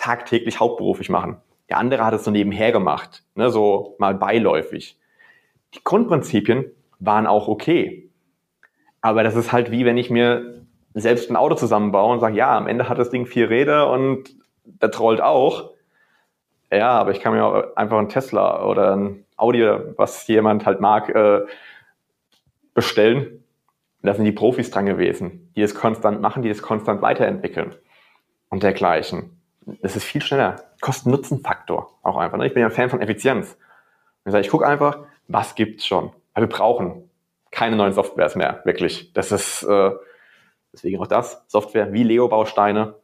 [0.00, 1.36] tagtäglich hauptberuflich machen.
[1.68, 4.98] Der andere hat es so nebenher gemacht, ne, so mal beiläufig.
[5.74, 6.64] Die Grundprinzipien
[6.98, 8.10] waren auch okay.
[9.02, 12.56] Aber das ist halt wie wenn ich mir selbst ein Auto zusammenbaue und sage, ja,
[12.56, 14.34] am Ende hat das Ding vier Räder und
[14.64, 15.70] der trollt auch.
[16.72, 19.62] Ja, aber ich kann mir auch einfach einen Tesla oder ein Audi,
[19.96, 21.42] was jemand halt mag, äh,
[22.74, 23.44] bestellen.
[24.02, 27.74] Da sind die Profis dran gewesen, die es konstant machen, die es konstant weiterentwickeln
[28.48, 30.56] und dergleichen das ist viel schneller.
[30.80, 32.38] Kosten-Nutzen-Faktor auch einfach.
[32.38, 32.46] Ne?
[32.46, 33.56] Ich bin ja ein Fan von Effizienz.
[34.24, 36.12] Ich sage, ich gucke einfach, was gibt's schon.
[36.34, 37.10] Weil wir brauchen
[37.50, 39.12] keine neuen Softwares mehr, wirklich.
[39.12, 39.90] Das ist äh,
[40.72, 41.44] deswegen auch das.
[41.48, 42.94] Software wie Lego-Bausteine.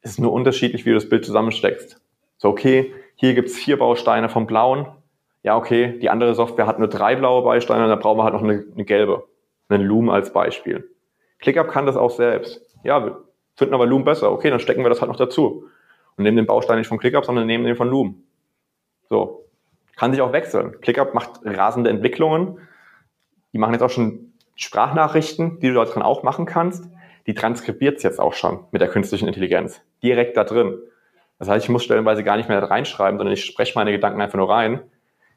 [0.00, 2.00] Es ist nur unterschiedlich, wie du das Bild zusammensteckst.
[2.38, 4.88] So, okay, hier gibt's vier Bausteine vom Blauen.
[5.42, 8.42] Ja, okay, die andere Software hat nur drei blaue Bausteine, da brauchen wir halt noch
[8.42, 9.28] eine, eine gelbe.
[9.68, 10.88] Einen Loom als Beispiel.
[11.40, 12.60] ClickUp kann das auch selbst.
[12.84, 13.18] Ja,
[13.54, 14.32] finden aber Loom besser.
[14.32, 15.66] Okay, dann stecken wir das halt noch dazu.
[16.16, 18.22] Und nehmen den Baustein nicht von ClickUp, sondern nehmen den von Loom.
[19.08, 19.46] So.
[19.96, 20.80] Kann sich auch wechseln.
[20.80, 22.58] ClickUp macht rasende Entwicklungen.
[23.52, 26.88] Die machen jetzt auch schon Sprachnachrichten, die du dort drin auch machen kannst.
[27.26, 29.80] Die transkribiert es jetzt auch schon mit der künstlichen Intelligenz.
[30.02, 30.78] Direkt da drin.
[31.38, 34.38] Das heißt, ich muss stellenweise gar nicht mehr reinschreiben, sondern ich spreche meine Gedanken einfach
[34.38, 34.80] nur rein.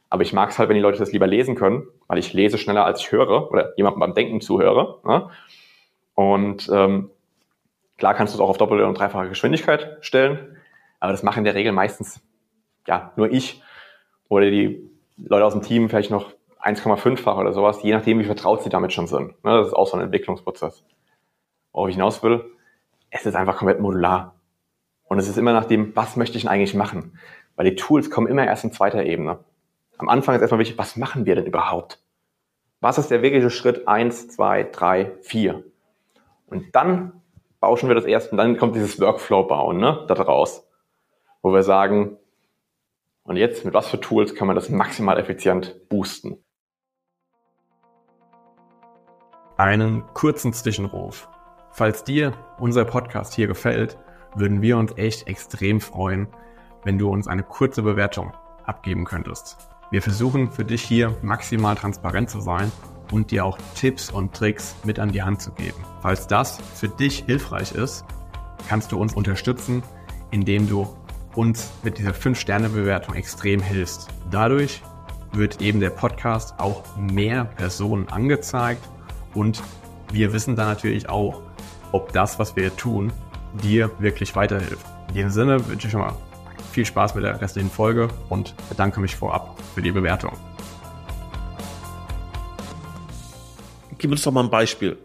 [0.09, 2.57] Aber ich mag es halt, wenn die Leute das lieber lesen können, weil ich lese
[2.57, 4.99] schneller, als ich höre oder jemandem beim Denken zuhöre.
[5.03, 5.29] Ne?
[6.13, 7.09] Und ähm,
[7.97, 10.57] klar kannst du es auch auf doppelte und dreifache Geschwindigkeit stellen,
[10.99, 12.21] aber das machen in der Regel meistens
[12.87, 13.61] ja nur ich
[14.29, 18.63] oder die Leute aus dem Team vielleicht noch 1,5-fach oder sowas, je nachdem, wie vertraut
[18.63, 19.43] sie damit schon sind.
[19.43, 19.57] Ne?
[19.57, 20.83] Das ist auch so ein Entwicklungsprozess.
[21.71, 22.43] Worauf ich hinaus will,
[23.11, 24.35] es ist einfach komplett modular.
[25.03, 27.19] Und es ist immer nach dem, was möchte ich denn eigentlich machen?
[27.55, 29.39] Weil die Tools kommen immer erst in zweiter Ebene.
[29.97, 32.01] Am Anfang ist erstmal wichtig, was machen wir denn überhaupt?
[32.81, 35.63] Was ist der wirkliche Schritt eins, zwei, drei, vier?
[36.47, 37.21] Und dann
[37.65, 40.67] bauschen wir das erst und dann kommt dieses Workflow-Bauen ne, da draus,
[41.41, 42.17] wo wir sagen,
[43.23, 46.37] und jetzt mit was für Tools kann man das maximal effizient boosten?
[49.57, 51.27] Einen kurzen Zwischenruf.
[51.71, 53.97] Falls dir unser Podcast hier gefällt,
[54.35, 56.27] würden wir uns echt extrem freuen,
[56.83, 58.31] wenn du uns eine kurze Bewertung
[58.63, 59.57] abgeben könntest.
[59.89, 62.71] Wir versuchen für dich hier maximal transparent zu sein
[63.11, 65.77] und dir auch Tipps und Tricks mit an die Hand zu geben.
[66.01, 68.05] Falls das für dich hilfreich ist,
[68.67, 69.83] kannst du uns unterstützen,
[70.31, 70.87] indem du
[71.35, 74.07] uns mit dieser 5-Sterne-Bewertung extrem hilfst.
[74.31, 74.81] Dadurch
[75.33, 78.87] wird eben der Podcast auch mehr Personen angezeigt
[79.33, 79.61] und
[80.11, 81.41] wir wissen dann natürlich auch,
[81.91, 83.11] ob das, was wir tun,
[83.63, 84.85] dir wirklich weiterhilft.
[85.09, 86.13] In dem Sinne wünsche ich schon mal
[86.71, 90.33] viel Spaß mit der restlichen Folge und bedanke mich vorab für die Bewertung.
[93.97, 94.97] Gib uns doch mal ein Beispiel.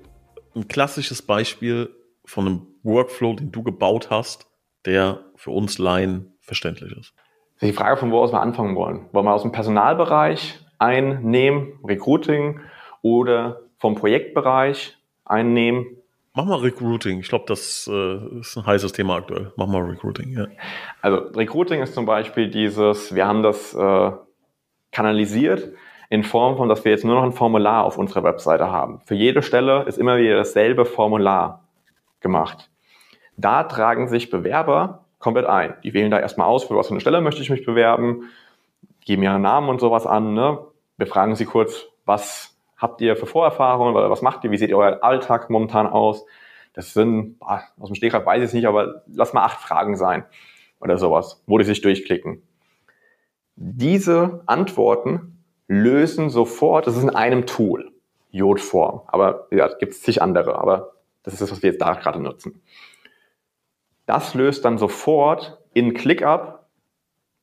[0.55, 4.47] Ein klassisches Beispiel von einem Workflow, den du gebaut hast,
[4.85, 7.15] der für uns Laien verständlich ist.
[7.61, 9.07] Die Frage, von wo aus wir anfangen wollen.
[9.13, 12.61] Wollen wir aus dem Personalbereich einnehmen, Recruiting
[13.03, 16.01] oder vom Projektbereich einnehmen,
[16.33, 17.21] Mach mal Recruiting.
[17.21, 19.53] Ich glaube, das äh, ist ein heißes Thema aktuell.
[19.57, 20.47] Mach mal Recruiting, ja.
[21.03, 24.13] Also Recruiting ist zum Beispiel dieses, wir haben das äh,
[24.93, 25.73] kanalisiert
[26.11, 29.01] in Form von, dass wir jetzt nur noch ein Formular auf unserer Webseite haben.
[29.07, 31.65] Für jede Stelle ist immer wieder dasselbe Formular
[32.19, 32.69] gemacht.
[33.37, 35.75] Da tragen sich Bewerber komplett ein.
[35.85, 38.25] Die wählen da erstmal aus, für was für eine Stelle möchte ich mich bewerben,
[39.03, 40.35] geben ihren Namen und sowas an.
[40.35, 40.59] Ne?
[40.97, 44.51] Wir fragen sie kurz, was habt ihr für Vorerfahrungen oder was macht ihr?
[44.51, 46.27] Wie sieht euer Alltag momentan aus?
[46.73, 50.25] Das sind, aus dem Stegreif weiß ich es nicht, aber lass mal acht Fragen sein
[50.81, 52.43] oder sowas, wo die sich durchklicken.
[53.55, 55.40] Diese Antworten
[55.71, 57.93] lösen sofort, das ist in einem Tool,
[58.33, 61.95] Jodform, aber ja, gibt es zig andere, aber das ist das, was wir jetzt da
[61.95, 62.61] gerade nutzen.
[64.05, 66.67] Das löst dann sofort in ClickUp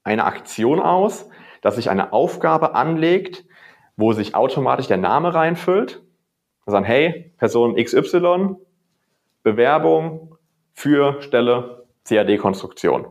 [0.04, 1.30] eine Aktion aus,
[1.62, 3.46] dass sich eine Aufgabe anlegt,
[3.96, 6.04] wo sich automatisch der Name reinfüllt.
[6.66, 8.56] Wir sagen, hey, Person XY,
[9.42, 10.36] Bewerbung
[10.74, 13.08] für Stelle CAD-Konstruktion.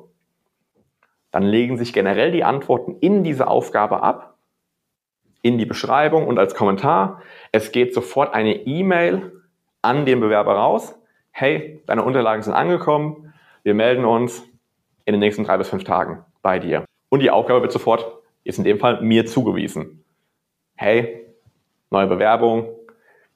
[1.30, 4.35] Dann legen sich generell die Antworten in diese Aufgabe ab,
[5.46, 7.22] in die Beschreibung und als Kommentar.
[7.52, 9.42] Es geht sofort eine E-Mail
[9.82, 10.98] an den Bewerber raus.
[11.30, 13.32] Hey, deine Unterlagen sind angekommen.
[13.62, 14.42] Wir melden uns
[15.04, 16.84] in den nächsten drei bis fünf Tagen bei dir.
[17.08, 18.04] Und die Aufgabe wird sofort,
[18.44, 20.02] ist in dem Fall mir zugewiesen
[20.76, 21.26] hey,
[21.90, 22.68] neue Bewerbung,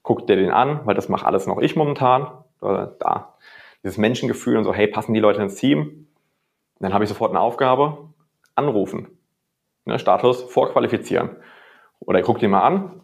[0.02, 2.30] guck dir den an, weil das mache alles noch ich momentan.
[2.60, 3.34] Da,
[3.82, 6.06] dieses Menschengefühl und so, hey, passen die Leute ins Team?
[6.78, 8.10] Und dann habe ich sofort eine Aufgabe,
[8.54, 9.18] anrufen.
[9.86, 11.36] Ne, Status vorqualifizieren.
[12.00, 13.00] Oder ich gucke den mal an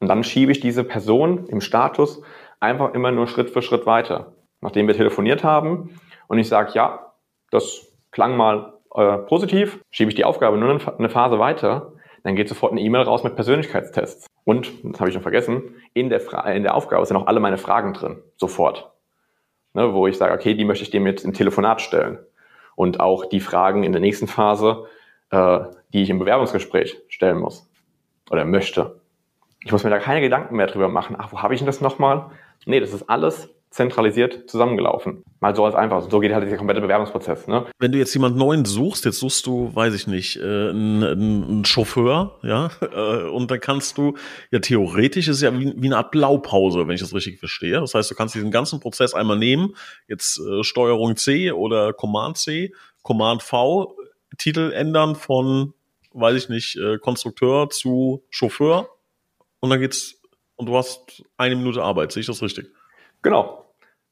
[0.00, 2.22] und dann schiebe ich diese Person im Status
[2.60, 4.34] einfach immer nur Schritt für Schritt weiter.
[4.60, 5.98] Nachdem wir telefoniert haben
[6.28, 7.12] und ich sage, ja,
[7.50, 11.92] das klang mal äh, positiv, schiebe ich die Aufgabe nur eine Phase weiter
[12.26, 14.26] dann geht sofort eine E-Mail raus mit Persönlichkeitstests.
[14.42, 17.38] Und, das habe ich schon vergessen, in der, Fra in der Aufgabe sind auch alle
[17.38, 18.90] meine Fragen drin, sofort.
[19.74, 22.18] Ne, wo ich sage, okay, die möchte ich dem jetzt im Telefonat stellen.
[22.74, 24.86] Und auch die Fragen in der nächsten Phase,
[25.30, 25.60] äh,
[25.92, 27.70] die ich im Bewerbungsgespräch stellen muss
[28.30, 29.00] oder möchte.
[29.60, 31.16] Ich muss mir da keine Gedanken mehr drüber machen.
[31.18, 32.30] Ach, wo habe ich denn das nochmal?
[32.66, 35.22] Nee, das ist alles zentralisiert zusammengelaufen.
[35.40, 36.08] Mal so als einfach.
[36.08, 37.46] So geht halt dieser komplette Bewerbungsprozess.
[37.46, 37.66] Ne?
[37.78, 41.64] Wenn du jetzt jemanden neuen suchst, jetzt suchst du, weiß ich nicht, äh, einen, einen
[41.64, 44.16] Chauffeur, ja, äh, und dann kannst du,
[44.50, 47.80] ja, theoretisch ist es ja wie, wie eine Art Blaupause, wenn ich das richtig verstehe.
[47.80, 49.74] Das heißt, du kannst diesen ganzen Prozess einmal nehmen,
[50.08, 53.94] jetzt äh, Steuerung C oder Command C, Command V,
[54.38, 55.74] Titel ändern von,
[56.18, 58.88] weiß ich nicht, äh, Konstrukteur zu Chauffeur
[59.60, 60.20] und dann geht's
[60.56, 62.70] und du hast eine Minute Arbeit, sehe ich das richtig?
[63.22, 63.66] Genau,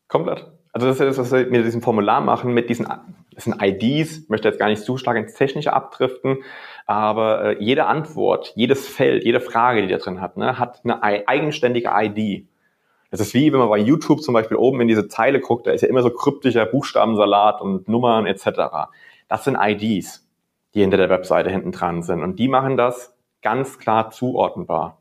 [0.09, 0.47] komplett.
[0.73, 2.87] Also das ist das, was wir mit diesem Formular machen, mit diesen
[3.35, 6.39] das sind IDs, ich möchte jetzt gar nicht zu stark ins Technische abdriften,
[6.87, 11.03] aber äh, jede Antwort, jedes Feld, jede Frage, die da drin hat, ne, hat eine
[11.03, 12.47] eigenständige ID.
[13.11, 15.73] Es ist wie, wenn man bei YouTube zum Beispiel oben in diese Zeile guckt, da
[15.73, 18.47] ist ja immer so kryptischer Buchstabensalat und Nummern etc.
[19.29, 20.24] Das sind IDs,
[20.75, 22.23] die hinter der Webseite hinten dran sind.
[22.23, 24.99] Und die machen das ganz klar zuordnenbar.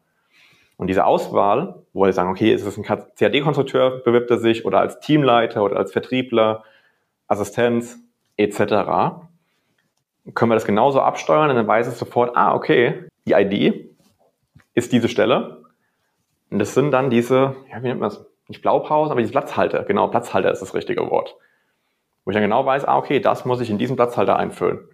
[0.77, 4.79] Und diese Auswahl, wo wir sagen, okay, ist es ein CAD-Konstrukteur, bewirbt er sich oder
[4.79, 6.63] als Teamleiter oder als Vertriebler,
[7.27, 7.99] Assistenz
[8.37, 9.23] etc.,
[10.35, 13.93] können wir das genauso absteuern und dann weiß es sofort, ah, okay, die ID
[14.73, 15.63] ist diese Stelle.
[16.49, 18.25] Und das sind dann diese, ja, wie nennt man das?
[18.47, 19.83] Nicht Blaupausen, aber diese Platzhalter.
[19.83, 21.35] Genau, Platzhalter ist das richtige Wort.
[22.23, 24.87] Wo ich dann genau weiß, ah, okay, das muss ich in diesen Platzhalter einfüllen.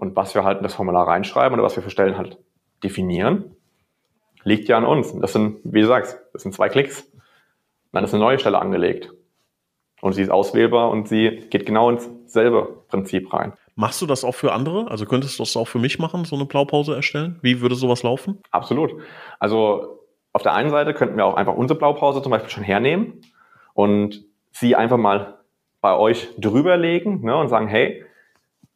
[0.00, 2.38] Und was wir halt in das Formular reinschreiben oder was wir für Stellen halt
[2.82, 3.54] definieren,
[4.44, 5.14] liegt ja an uns.
[5.20, 7.06] Das sind, wie du sagst, das sind zwei Klicks.
[7.92, 9.12] Dann ist eine neue Stelle angelegt.
[10.00, 13.52] Und sie ist auswählbar und sie geht genau ins selbe Prinzip rein.
[13.74, 14.90] Machst du das auch für andere?
[14.90, 17.38] Also könntest du das auch für mich machen, so eine Blaupause erstellen?
[17.42, 18.38] Wie würde sowas laufen?
[18.52, 18.94] Absolut.
[19.38, 19.98] Also
[20.32, 23.20] auf der einen Seite könnten wir auch einfach unsere Blaupause zum Beispiel schon hernehmen
[23.74, 25.40] und sie einfach mal
[25.82, 28.06] bei euch drüberlegen ne, und sagen, hey,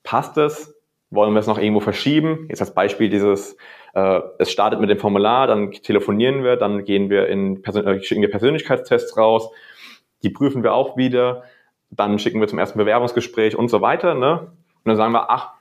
[0.03, 0.74] passt es?
[1.15, 2.47] Wollen wir es noch irgendwo verschieben?
[2.49, 3.57] Jetzt als Beispiel dieses,
[3.95, 8.03] äh, es startet mit dem Formular, dann telefonieren wir, dann gehen wir in Persön äh,
[8.03, 9.51] schicken wir Persönlichkeitstests raus,
[10.23, 11.45] die prüfen wir auch wieder,
[11.91, 14.15] dann schicken wir zum ersten Bewerbungsgespräch und so weiter.
[14.15, 14.41] Ne?
[14.41, 14.51] Und
[14.85, 15.53] dann sagen wir, ach,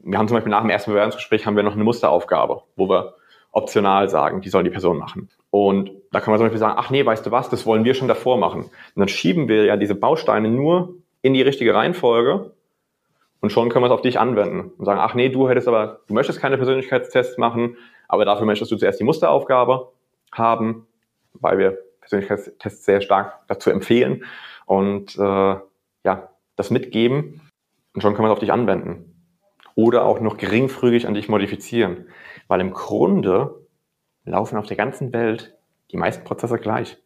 [0.00, 3.14] wir haben zum Beispiel nach dem ersten Bewerbungsgespräch haben wir noch eine Musteraufgabe, wo wir
[3.52, 5.28] optional sagen, die sollen die Person machen.
[5.50, 7.94] Und da kann man zum Beispiel sagen, ach nee, weißt du was, das wollen wir
[7.94, 8.62] schon davor machen.
[8.62, 12.52] Und dann schieben wir ja diese Bausteine nur in die richtige Reihenfolge
[13.40, 16.00] und schon können wir es auf dich anwenden und sagen, ach nee, du hättest aber,
[16.06, 17.76] du möchtest keine Persönlichkeitstests machen,
[18.08, 19.92] aber dafür möchtest du zuerst die Musteraufgabe
[20.32, 20.86] haben,
[21.34, 24.24] weil wir Persönlichkeitstests sehr stark dazu empfehlen
[24.66, 25.56] und äh,
[26.04, 27.40] ja, das mitgeben
[27.94, 29.14] und schon können wir es auf dich anwenden.
[29.74, 32.08] Oder auch noch geringfügig an dich modifizieren.
[32.48, 33.66] Weil im Grunde
[34.24, 35.56] laufen auf der ganzen Welt
[35.90, 36.96] die meisten Prozesse gleich.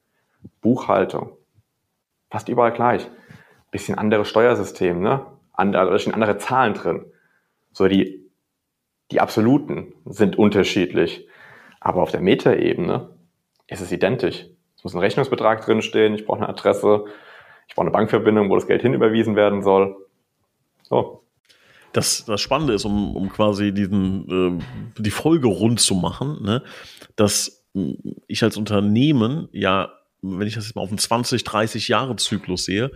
[0.60, 1.36] Buchhaltung,
[2.30, 3.10] fast überall gleich.
[3.70, 5.26] Bisschen anderes Steuersystem, ne?
[5.62, 7.05] Andere, da stehen andere Zahlen drin.
[7.72, 8.31] So die,
[9.11, 11.27] die absoluten sind unterschiedlich.
[11.81, 13.11] Aber auf der Metaebene
[13.66, 14.46] ist es identisch.
[14.77, 17.05] Es muss ein Rechnungsbetrag drinstehen, ich brauche eine Adresse,
[17.68, 19.96] ich brauche eine Bankverbindung, wo das Geld hinüberwiesen werden soll.
[20.83, 21.22] So,
[21.92, 24.61] das, das Spannende ist, um, um quasi diesen,
[24.98, 26.62] äh, die Folge rund zu machen, ne,
[27.16, 27.64] dass
[28.27, 32.64] ich als Unternehmen ja, wenn ich das jetzt mal auf einen 20, 30 Jahre Zyklus
[32.64, 32.92] sehe,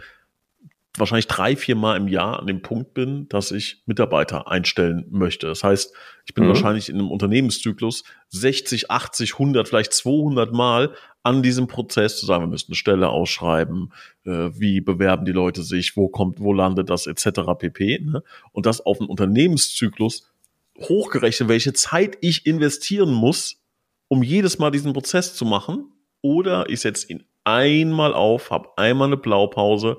[0.99, 5.47] wahrscheinlich drei, vier Mal im Jahr an dem Punkt bin, dass ich Mitarbeiter einstellen möchte.
[5.47, 6.49] Das heißt, ich bin mhm.
[6.49, 12.45] wahrscheinlich in einem Unternehmenszyklus 60, 80, 100, vielleicht 200 Mal an diesem Prozess zu sagen,
[12.45, 13.93] wir müssen eine Stelle ausschreiben,
[14.25, 17.41] äh, wie bewerben die Leute sich, wo kommt, wo landet das etc.
[17.59, 17.99] pp.
[17.99, 18.23] Ne?
[18.53, 20.31] Und das auf einen Unternehmenszyklus
[20.79, 23.61] hochgerechnet, welche Zeit ich investieren muss,
[24.09, 25.93] um jedes Mal diesen Prozess zu machen.
[26.23, 29.99] Oder ich setze ihn einmal auf, habe einmal eine Blaupause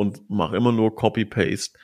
[0.00, 1.78] und mache immer nur Copy-Paste.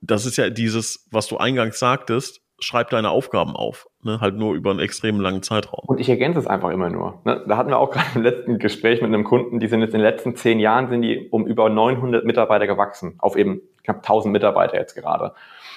[0.00, 3.88] Das ist ja dieses, was du eingangs sagtest, schreib deine Aufgaben auf.
[4.04, 4.20] Ne?
[4.20, 5.84] Halt nur über einen extrem langen Zeitraum.
[5.86, 7.20] Und ich ergänze es einfach immer nur.
[7.24, 7.44] Ne?
[7.48, 9.98] Da hatten wir auch gerade im letzten Gespräch mit einem Kunden, die sind jetzt in
[9.98, 13.16] den letzten zehn Jahren sind die um über 900 Mitarbeiter gewachsen.
[13.18, 15.32] Auf eben knapp 1000 Mitarbeiter jetzt gerade.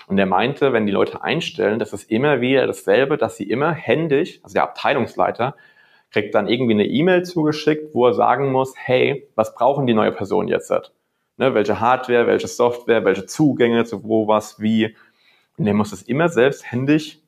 [0.06, 3.72] Und er meinte, wenn die Leute einstellen, das ist immer wieder dasselbe, dass sie immer
[3.72, 5.56] händisch, also der Abteilungsleiter,
[6.12, 10.12] kriegt dann irgendwie eine E-Mail zugeschickt, wo er sagen muss, hey, was brauchen die neue
[10.12, 10.72] Person jetzt?
[11.38, 14.96] Ne, welche Hardware, welche Software, welche Zugänge zu wo, was, wie.
[15.58, 17.20] Und der muss das immer selbst händisch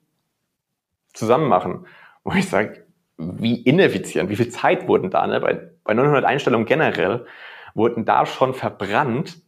[1.13, 1.86] zusammen machen.
[2.24, 2.86] Wo ich sage,
[3.17, 5.39] wie ineffizient, wie viel Zeit wurden da, ne?
[5.39, 7.26] bei, bei 900 Einstellungen generell,
[7.74, 9.41] wurden da schon verbrannt,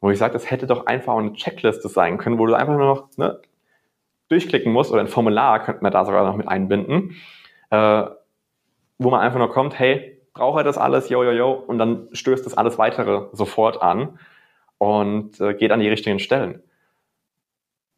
[0.00, 2.86] wo ich sage, das hätte doch einfach eine Checkliste sein können, wo du einfach nur
[2.86, 3.40] noch ne,
[4.28, 7.16] durchklicken musst oder ein Formular könnte man da sogar noch mit einbinden,
[7.70, 8.04] äh,
[8.98, 12.08] wo man einfach nur kommt, hey, braucht er das alles, yo, yo, yo, und dann
[12.12, 14.18] stößt das alles weitere sofort an
[14.78, 16.62] und äh, geht an die richtigen Stellen.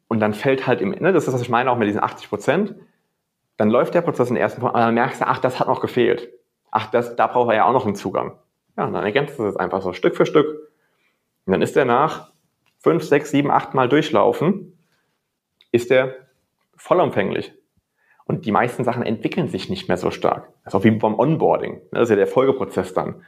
[0.07, 2.29] Und dann fällt halt im Ende, das ist, was ich meine, auch mit diesen 80
[2.29, 2.75] Prozent,
[3.57, 5.67] dann läuft der Prozess in den ersten Punkt, und dann merkst du, ach, das hat
[5.67, 6.29] noch gefehlt.
[6.71, 8.37] Ach, das, da braucht er ja auch noch einen Zugang.
[8.77, 10.47] Ja, und dann ergänzt du das einfach so Stück für Stück.
[11.45, 12.31] Und dann ist der nach
[12.77, 14.77] fünf, sechs, sieben, acht Mal durchlaufen,
[15.71, 16.15] ist der
[16.75, 17.53] vollumfänglich.
[18.27, 20.49] Und die meisten Sachen entwickeln sich nicht mehr so stark.
[20.63, 21.81] Das ist auch wie beim Onboarding.
[21.91, 23.23] Das ist ja der Folgeprozess dann.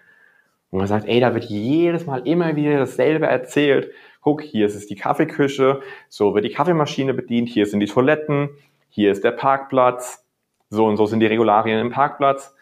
[0.71, 3.91] Und man sagt, ey, da wird jedes Mal immer wieder dasselbe erzählt.
[4.21, 5.79] Guck, hier ist es die Kaffeeküche,
[6.09, 8.49] so wird die Kaffeemaschine bedient, hier sind die Toiletten,
[8.89, 10.27] hier ist der Parkplatz,
[10.69, 12.53] so und so sind die Regularien im Parkplatz.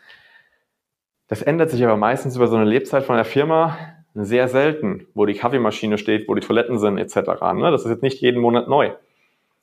[1.28, 3.78] Das ändert sich aber meistens über so eine Lebzeit von der Firma
[4.14, 7.16] sehr selten, wo die Kaffeemaschine steht, wo die Toiletten sind, etc.
[7.54, 7.72] Ne?
[7.72, 8.92] Das ist jetzt nicht jeden Monat neu.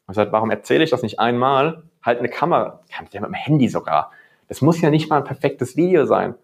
[0.07, 1.83] Man sagt, warum erzähle ich das nicht einmal?
[2.05, 4.13] Halt eine Kamera, ja mit dem Handy sogar.
[4.49, 6.35] Das muss ja nicht mal ein perfektes Video sein.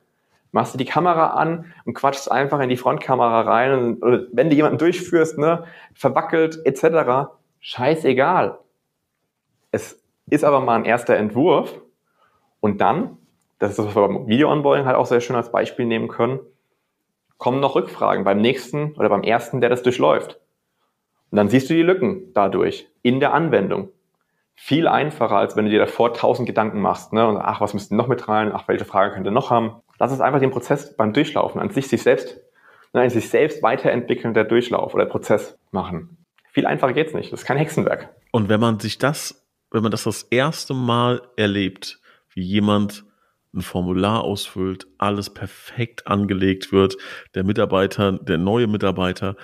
[0.52, 4.50] machst du die Kamera an und quatschst einfach in die Frontkamera rein und oder wenn
[4.50, 7.30] du jemanden durchführst, ne, verwackelt etc.,
[7.61, 8.58] scheißegal.
[9.70, 11.80] Es ist aber mal ein erster Entwurf
[12.61, 13.18] und dann,
[13.58, 16.40] das ist das, was wir beim Video-Onboarding halt auch sehr schön als Beispiel nehmen können,
[17.38, 20.40] kommen noch Rückfragen beim nächsten oder beim ersten, der das durchläuft.
[21.30, 23.90] Und dann siehst du die Lücken dadurch in der Anwendung.
[24.62, 27.26] Viel einfacher, als wenn du dir davor tausend Gedanken machst, ne?
[27.26, 28.52] Und ach, was müsste noch mit rein?
[28.54, 29.80] Ach, welche Frage könnte noch haben?
[29.98, 32.38] Lass es einfach den Prozess beim Durchlaufen an sich, sich selbst,
[32.92, 36.26] ne, sich selbst weiterentwickelnder Durchlauf oder Prozess machen.
[36.52, 37.32] Viel einfacher geht's nicht.
[37.32, 38.14] Das ist kein Hexenwerk.
[38.32, 41.98] Und wenn man sich das, wenn man das das erste Mal erlebt,
[42.34, 43.04] wie jemand
[43.53, 46.96] ein Formular ausfüllt, alles perfekt angelegt wird,
[47.34, 49.36] der Mitarbeiter, der neue Mitarbeiter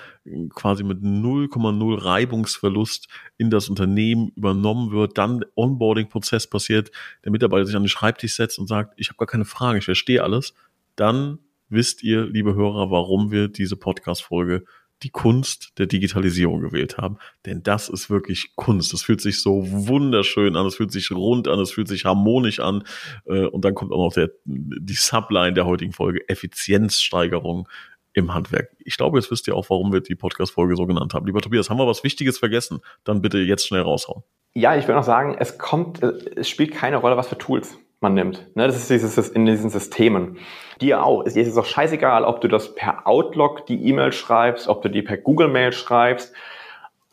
[0.51, 6.91] quasi mit 0,0 Reibungsverlust in das Unternehmen übernommen wird, dann Onboarding-Prozess passiert,
[7.25, 9.85] der Mitarbeiter sich an den Schreibtisch setzt und sagt, ich habe gar keine Fragen, ich
[9.85, 10.55] verstehe alles,
[10.95, 11.39] dann
[11.69, 14.65] wisst ihr, liebe Hörer, warum wir diese Podcast-Folge
[15.03, 17.19] die Kunst der Digitalisierung gewählt haben.
[17.45, 18.93] Denn das ist wirklich Kunst.
[18.93, 22.61] Das fühlt sich so wunderschön an, es fühlt sich rund an, es fühlt sich harmonisch
[22.61, 22.85] an.
[23.27, 27.69] Äh, und dann kommt auch noch der, die Subline der heutigen Folge, Effizienzsteigerung
[28.13, 28.71] im Handwerk.
[28.79, 31.27] Ich glaube, jetzt wisst ihr auch, warum wir die Podcast-Folge so genannt haben.
[31.27, 32.81] Lieber Tobias, haben wir was Wichtiges vergessen?
[33.05, 34.23] Dann bitte jetzt schnell raushauen.
[34.55, 37.79] Ja, ich will noch sagen, es kommt, äh, es spielt keine Rolle, was für Tools
[38.01, 38.47] man nimmt.
[38.55, 40.39] Ne, das ist dieses in diesen Systemen.
[40.81, 41.25] Dir auch.
[41.25, 45.03] Es ist auch scheißegal, ob du das per Outlook die E-Mail schreibst, ob du die
[45.03, 46.33] per Google Mail schreibst,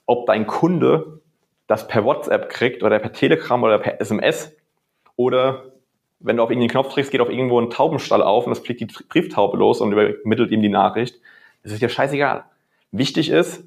[0.05, 1.19] ob dein Kunde
[1.67, 4.55] das per WhatsApp kriegt oder per Telegram oder per SMS
[5.15, 5.63] oder
[6.19, 8.79] wenn du auf irgendeinen Knopf drückst, geht auf irgendwo ein Taubenstall auf und es fliegt
[8.79, 11.19] die Brieftaube los und übermittelt ihm die Nachricht.
[11.63, 12.45] Das ist dir scheißegal.
[12.91, 13.63] Wichtig ist,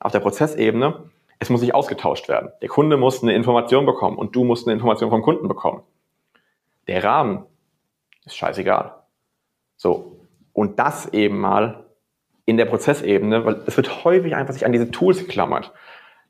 [0.00, 1.04] auf der Prozessebene,
[1.38, 2.50] es muss sich ausgetauscht werden.
[2.62, 5.82] Der Kunde muss eine Information bekommen und du musst eine Information vom Kunden bekommen.
[6.90, 7.46] Der Rahmen
[8.26, 8.96] ist scheißegal.
[9.76, 10.26] So.
[10.52, 11.86] Und das eben mal
[12.46, 15.72] in der Prozessebene, weil es wird häufig einfach sich an diese Tools geklammert.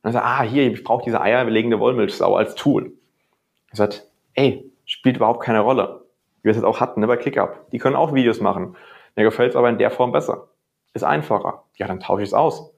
[0.02, 2.92] dann sagt, ah, hier, ich brauche diese eierlegende Wollmilchsau als Tool.
[3.70, 6.02] Er sagt, ey, spielt überhaupt keine Rolle.
[6.42, 7.70] Wie wir es jetzt auch hatten, ne, bei ClickUp.
[7.70, 8.76] Die können auch Videos machen.
[9.16, 10.48] Mir gefällt es aber in der Form besser.
[10.92, 11.64] Ist einfacher.
[11.76, 12.70] Ja, dann tausche ich es aus.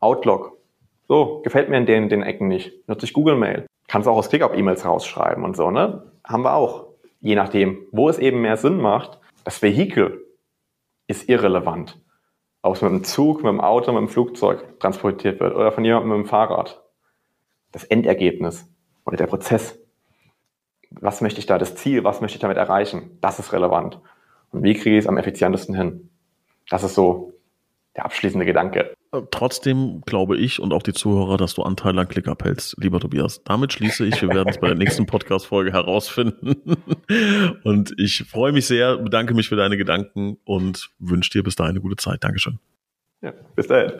[0.00, 0.58] Outlook.
[1.06, 2.88] So, gefällt mir in den, den Ecken nicht.
[2.88, 3.66] Nutze ich Google Mail.
[3.86, 6.10] Kannst auch aus ClickUp E-Mails rausschreiben und so, ne?
[6.24, 6.93] Haben wir auch
[7.24, 10.22] je nachdem, wo es eben mehr Sinn macht, das Vehikel
[11.06, 11.98] ist irrelevant.
[12.60, 15.84] Ob es mit dem Zug, mit dem Auto, mit dem Flugzeug transportiert wird oder von
[15.84, 16.82] jemandem mit dem Fahrrad.
[17.72, 18.68] Das Endergebnis
[19.06, 19.78] oder der Prozess.
[20.90, 23.18] Was möchte ich da, das Ziel, was möchte ich damit erreichen?
[23.22, 24.00] Das ist relevant.
[24.50, 26.10] Und wie kriege ich es am effizientesten hin?
[26.68, 27.32] Das ist so
[27.96, 28.94] der abschließende Gedanke.
[29.30, 33.42] Trotzdem glaube ich und auch die Zuhörer, dass du Anteil an ClickUp hältst, lieber Tobias.
[33.44, 34.20] Damit schließe ich.
[34.20, 36.56] Wir werden es bei der nächsten Podcast-Folge herausfinden.
[37.64, 41.72] Und ich freue mich sehr, bedanke mich für deine Gedanken und wünsche dir bis dahin
[41.72, 42.24] eine gute Zeit.
[42.24, 42.58] Dankeschön.
[43.20, 43.92] Ja, bis dahin.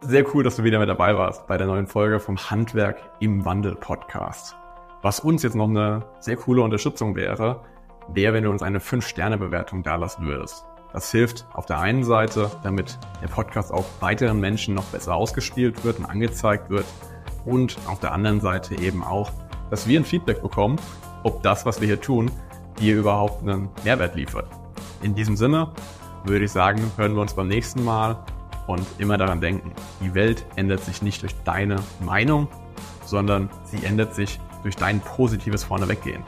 [0.00, 3.44] Sehr cool, dass du wieder mit dabei warst bei der neuen Folge vom Handwerk im
[3.44, 4.54] Wandel Podcast.
[5.02, 7.64] Was uns jetzt noch eine sehr coole Unterstützung wäre,
[8.08, 10.67] wäre, wenn du uns eine 5-Sterne-Bewertung dalassen würdest.
[10.92, 15.84] Das hilft auf der einen Seite, damit der Podcast auch weiteren Menschen noch besser ausgespielt
[15.84, 16.86] wird und angezeigt wird.
[17.44, 19.30] Und auf der anderen Seite eben auch,
[19.70, 20.80] dass wir ein Feedback bekommen,
[21.24, 22.30] ob das, was wir hier tun,
[22.78, 24.48] dir überhaupt einen Mehrwert liefert.
[25.02, 25.72] In diesem Sinne
[26.24, 28.24] würde ich sagen, hören wir uns beim nächsten Mal
[28.66, 32.48] und immer daran denken, die Welt ändert sich nicht durch deine Meinung,
[33.04, 36.22] sondern sie ändert sich durch dein positives Vorneweggehen.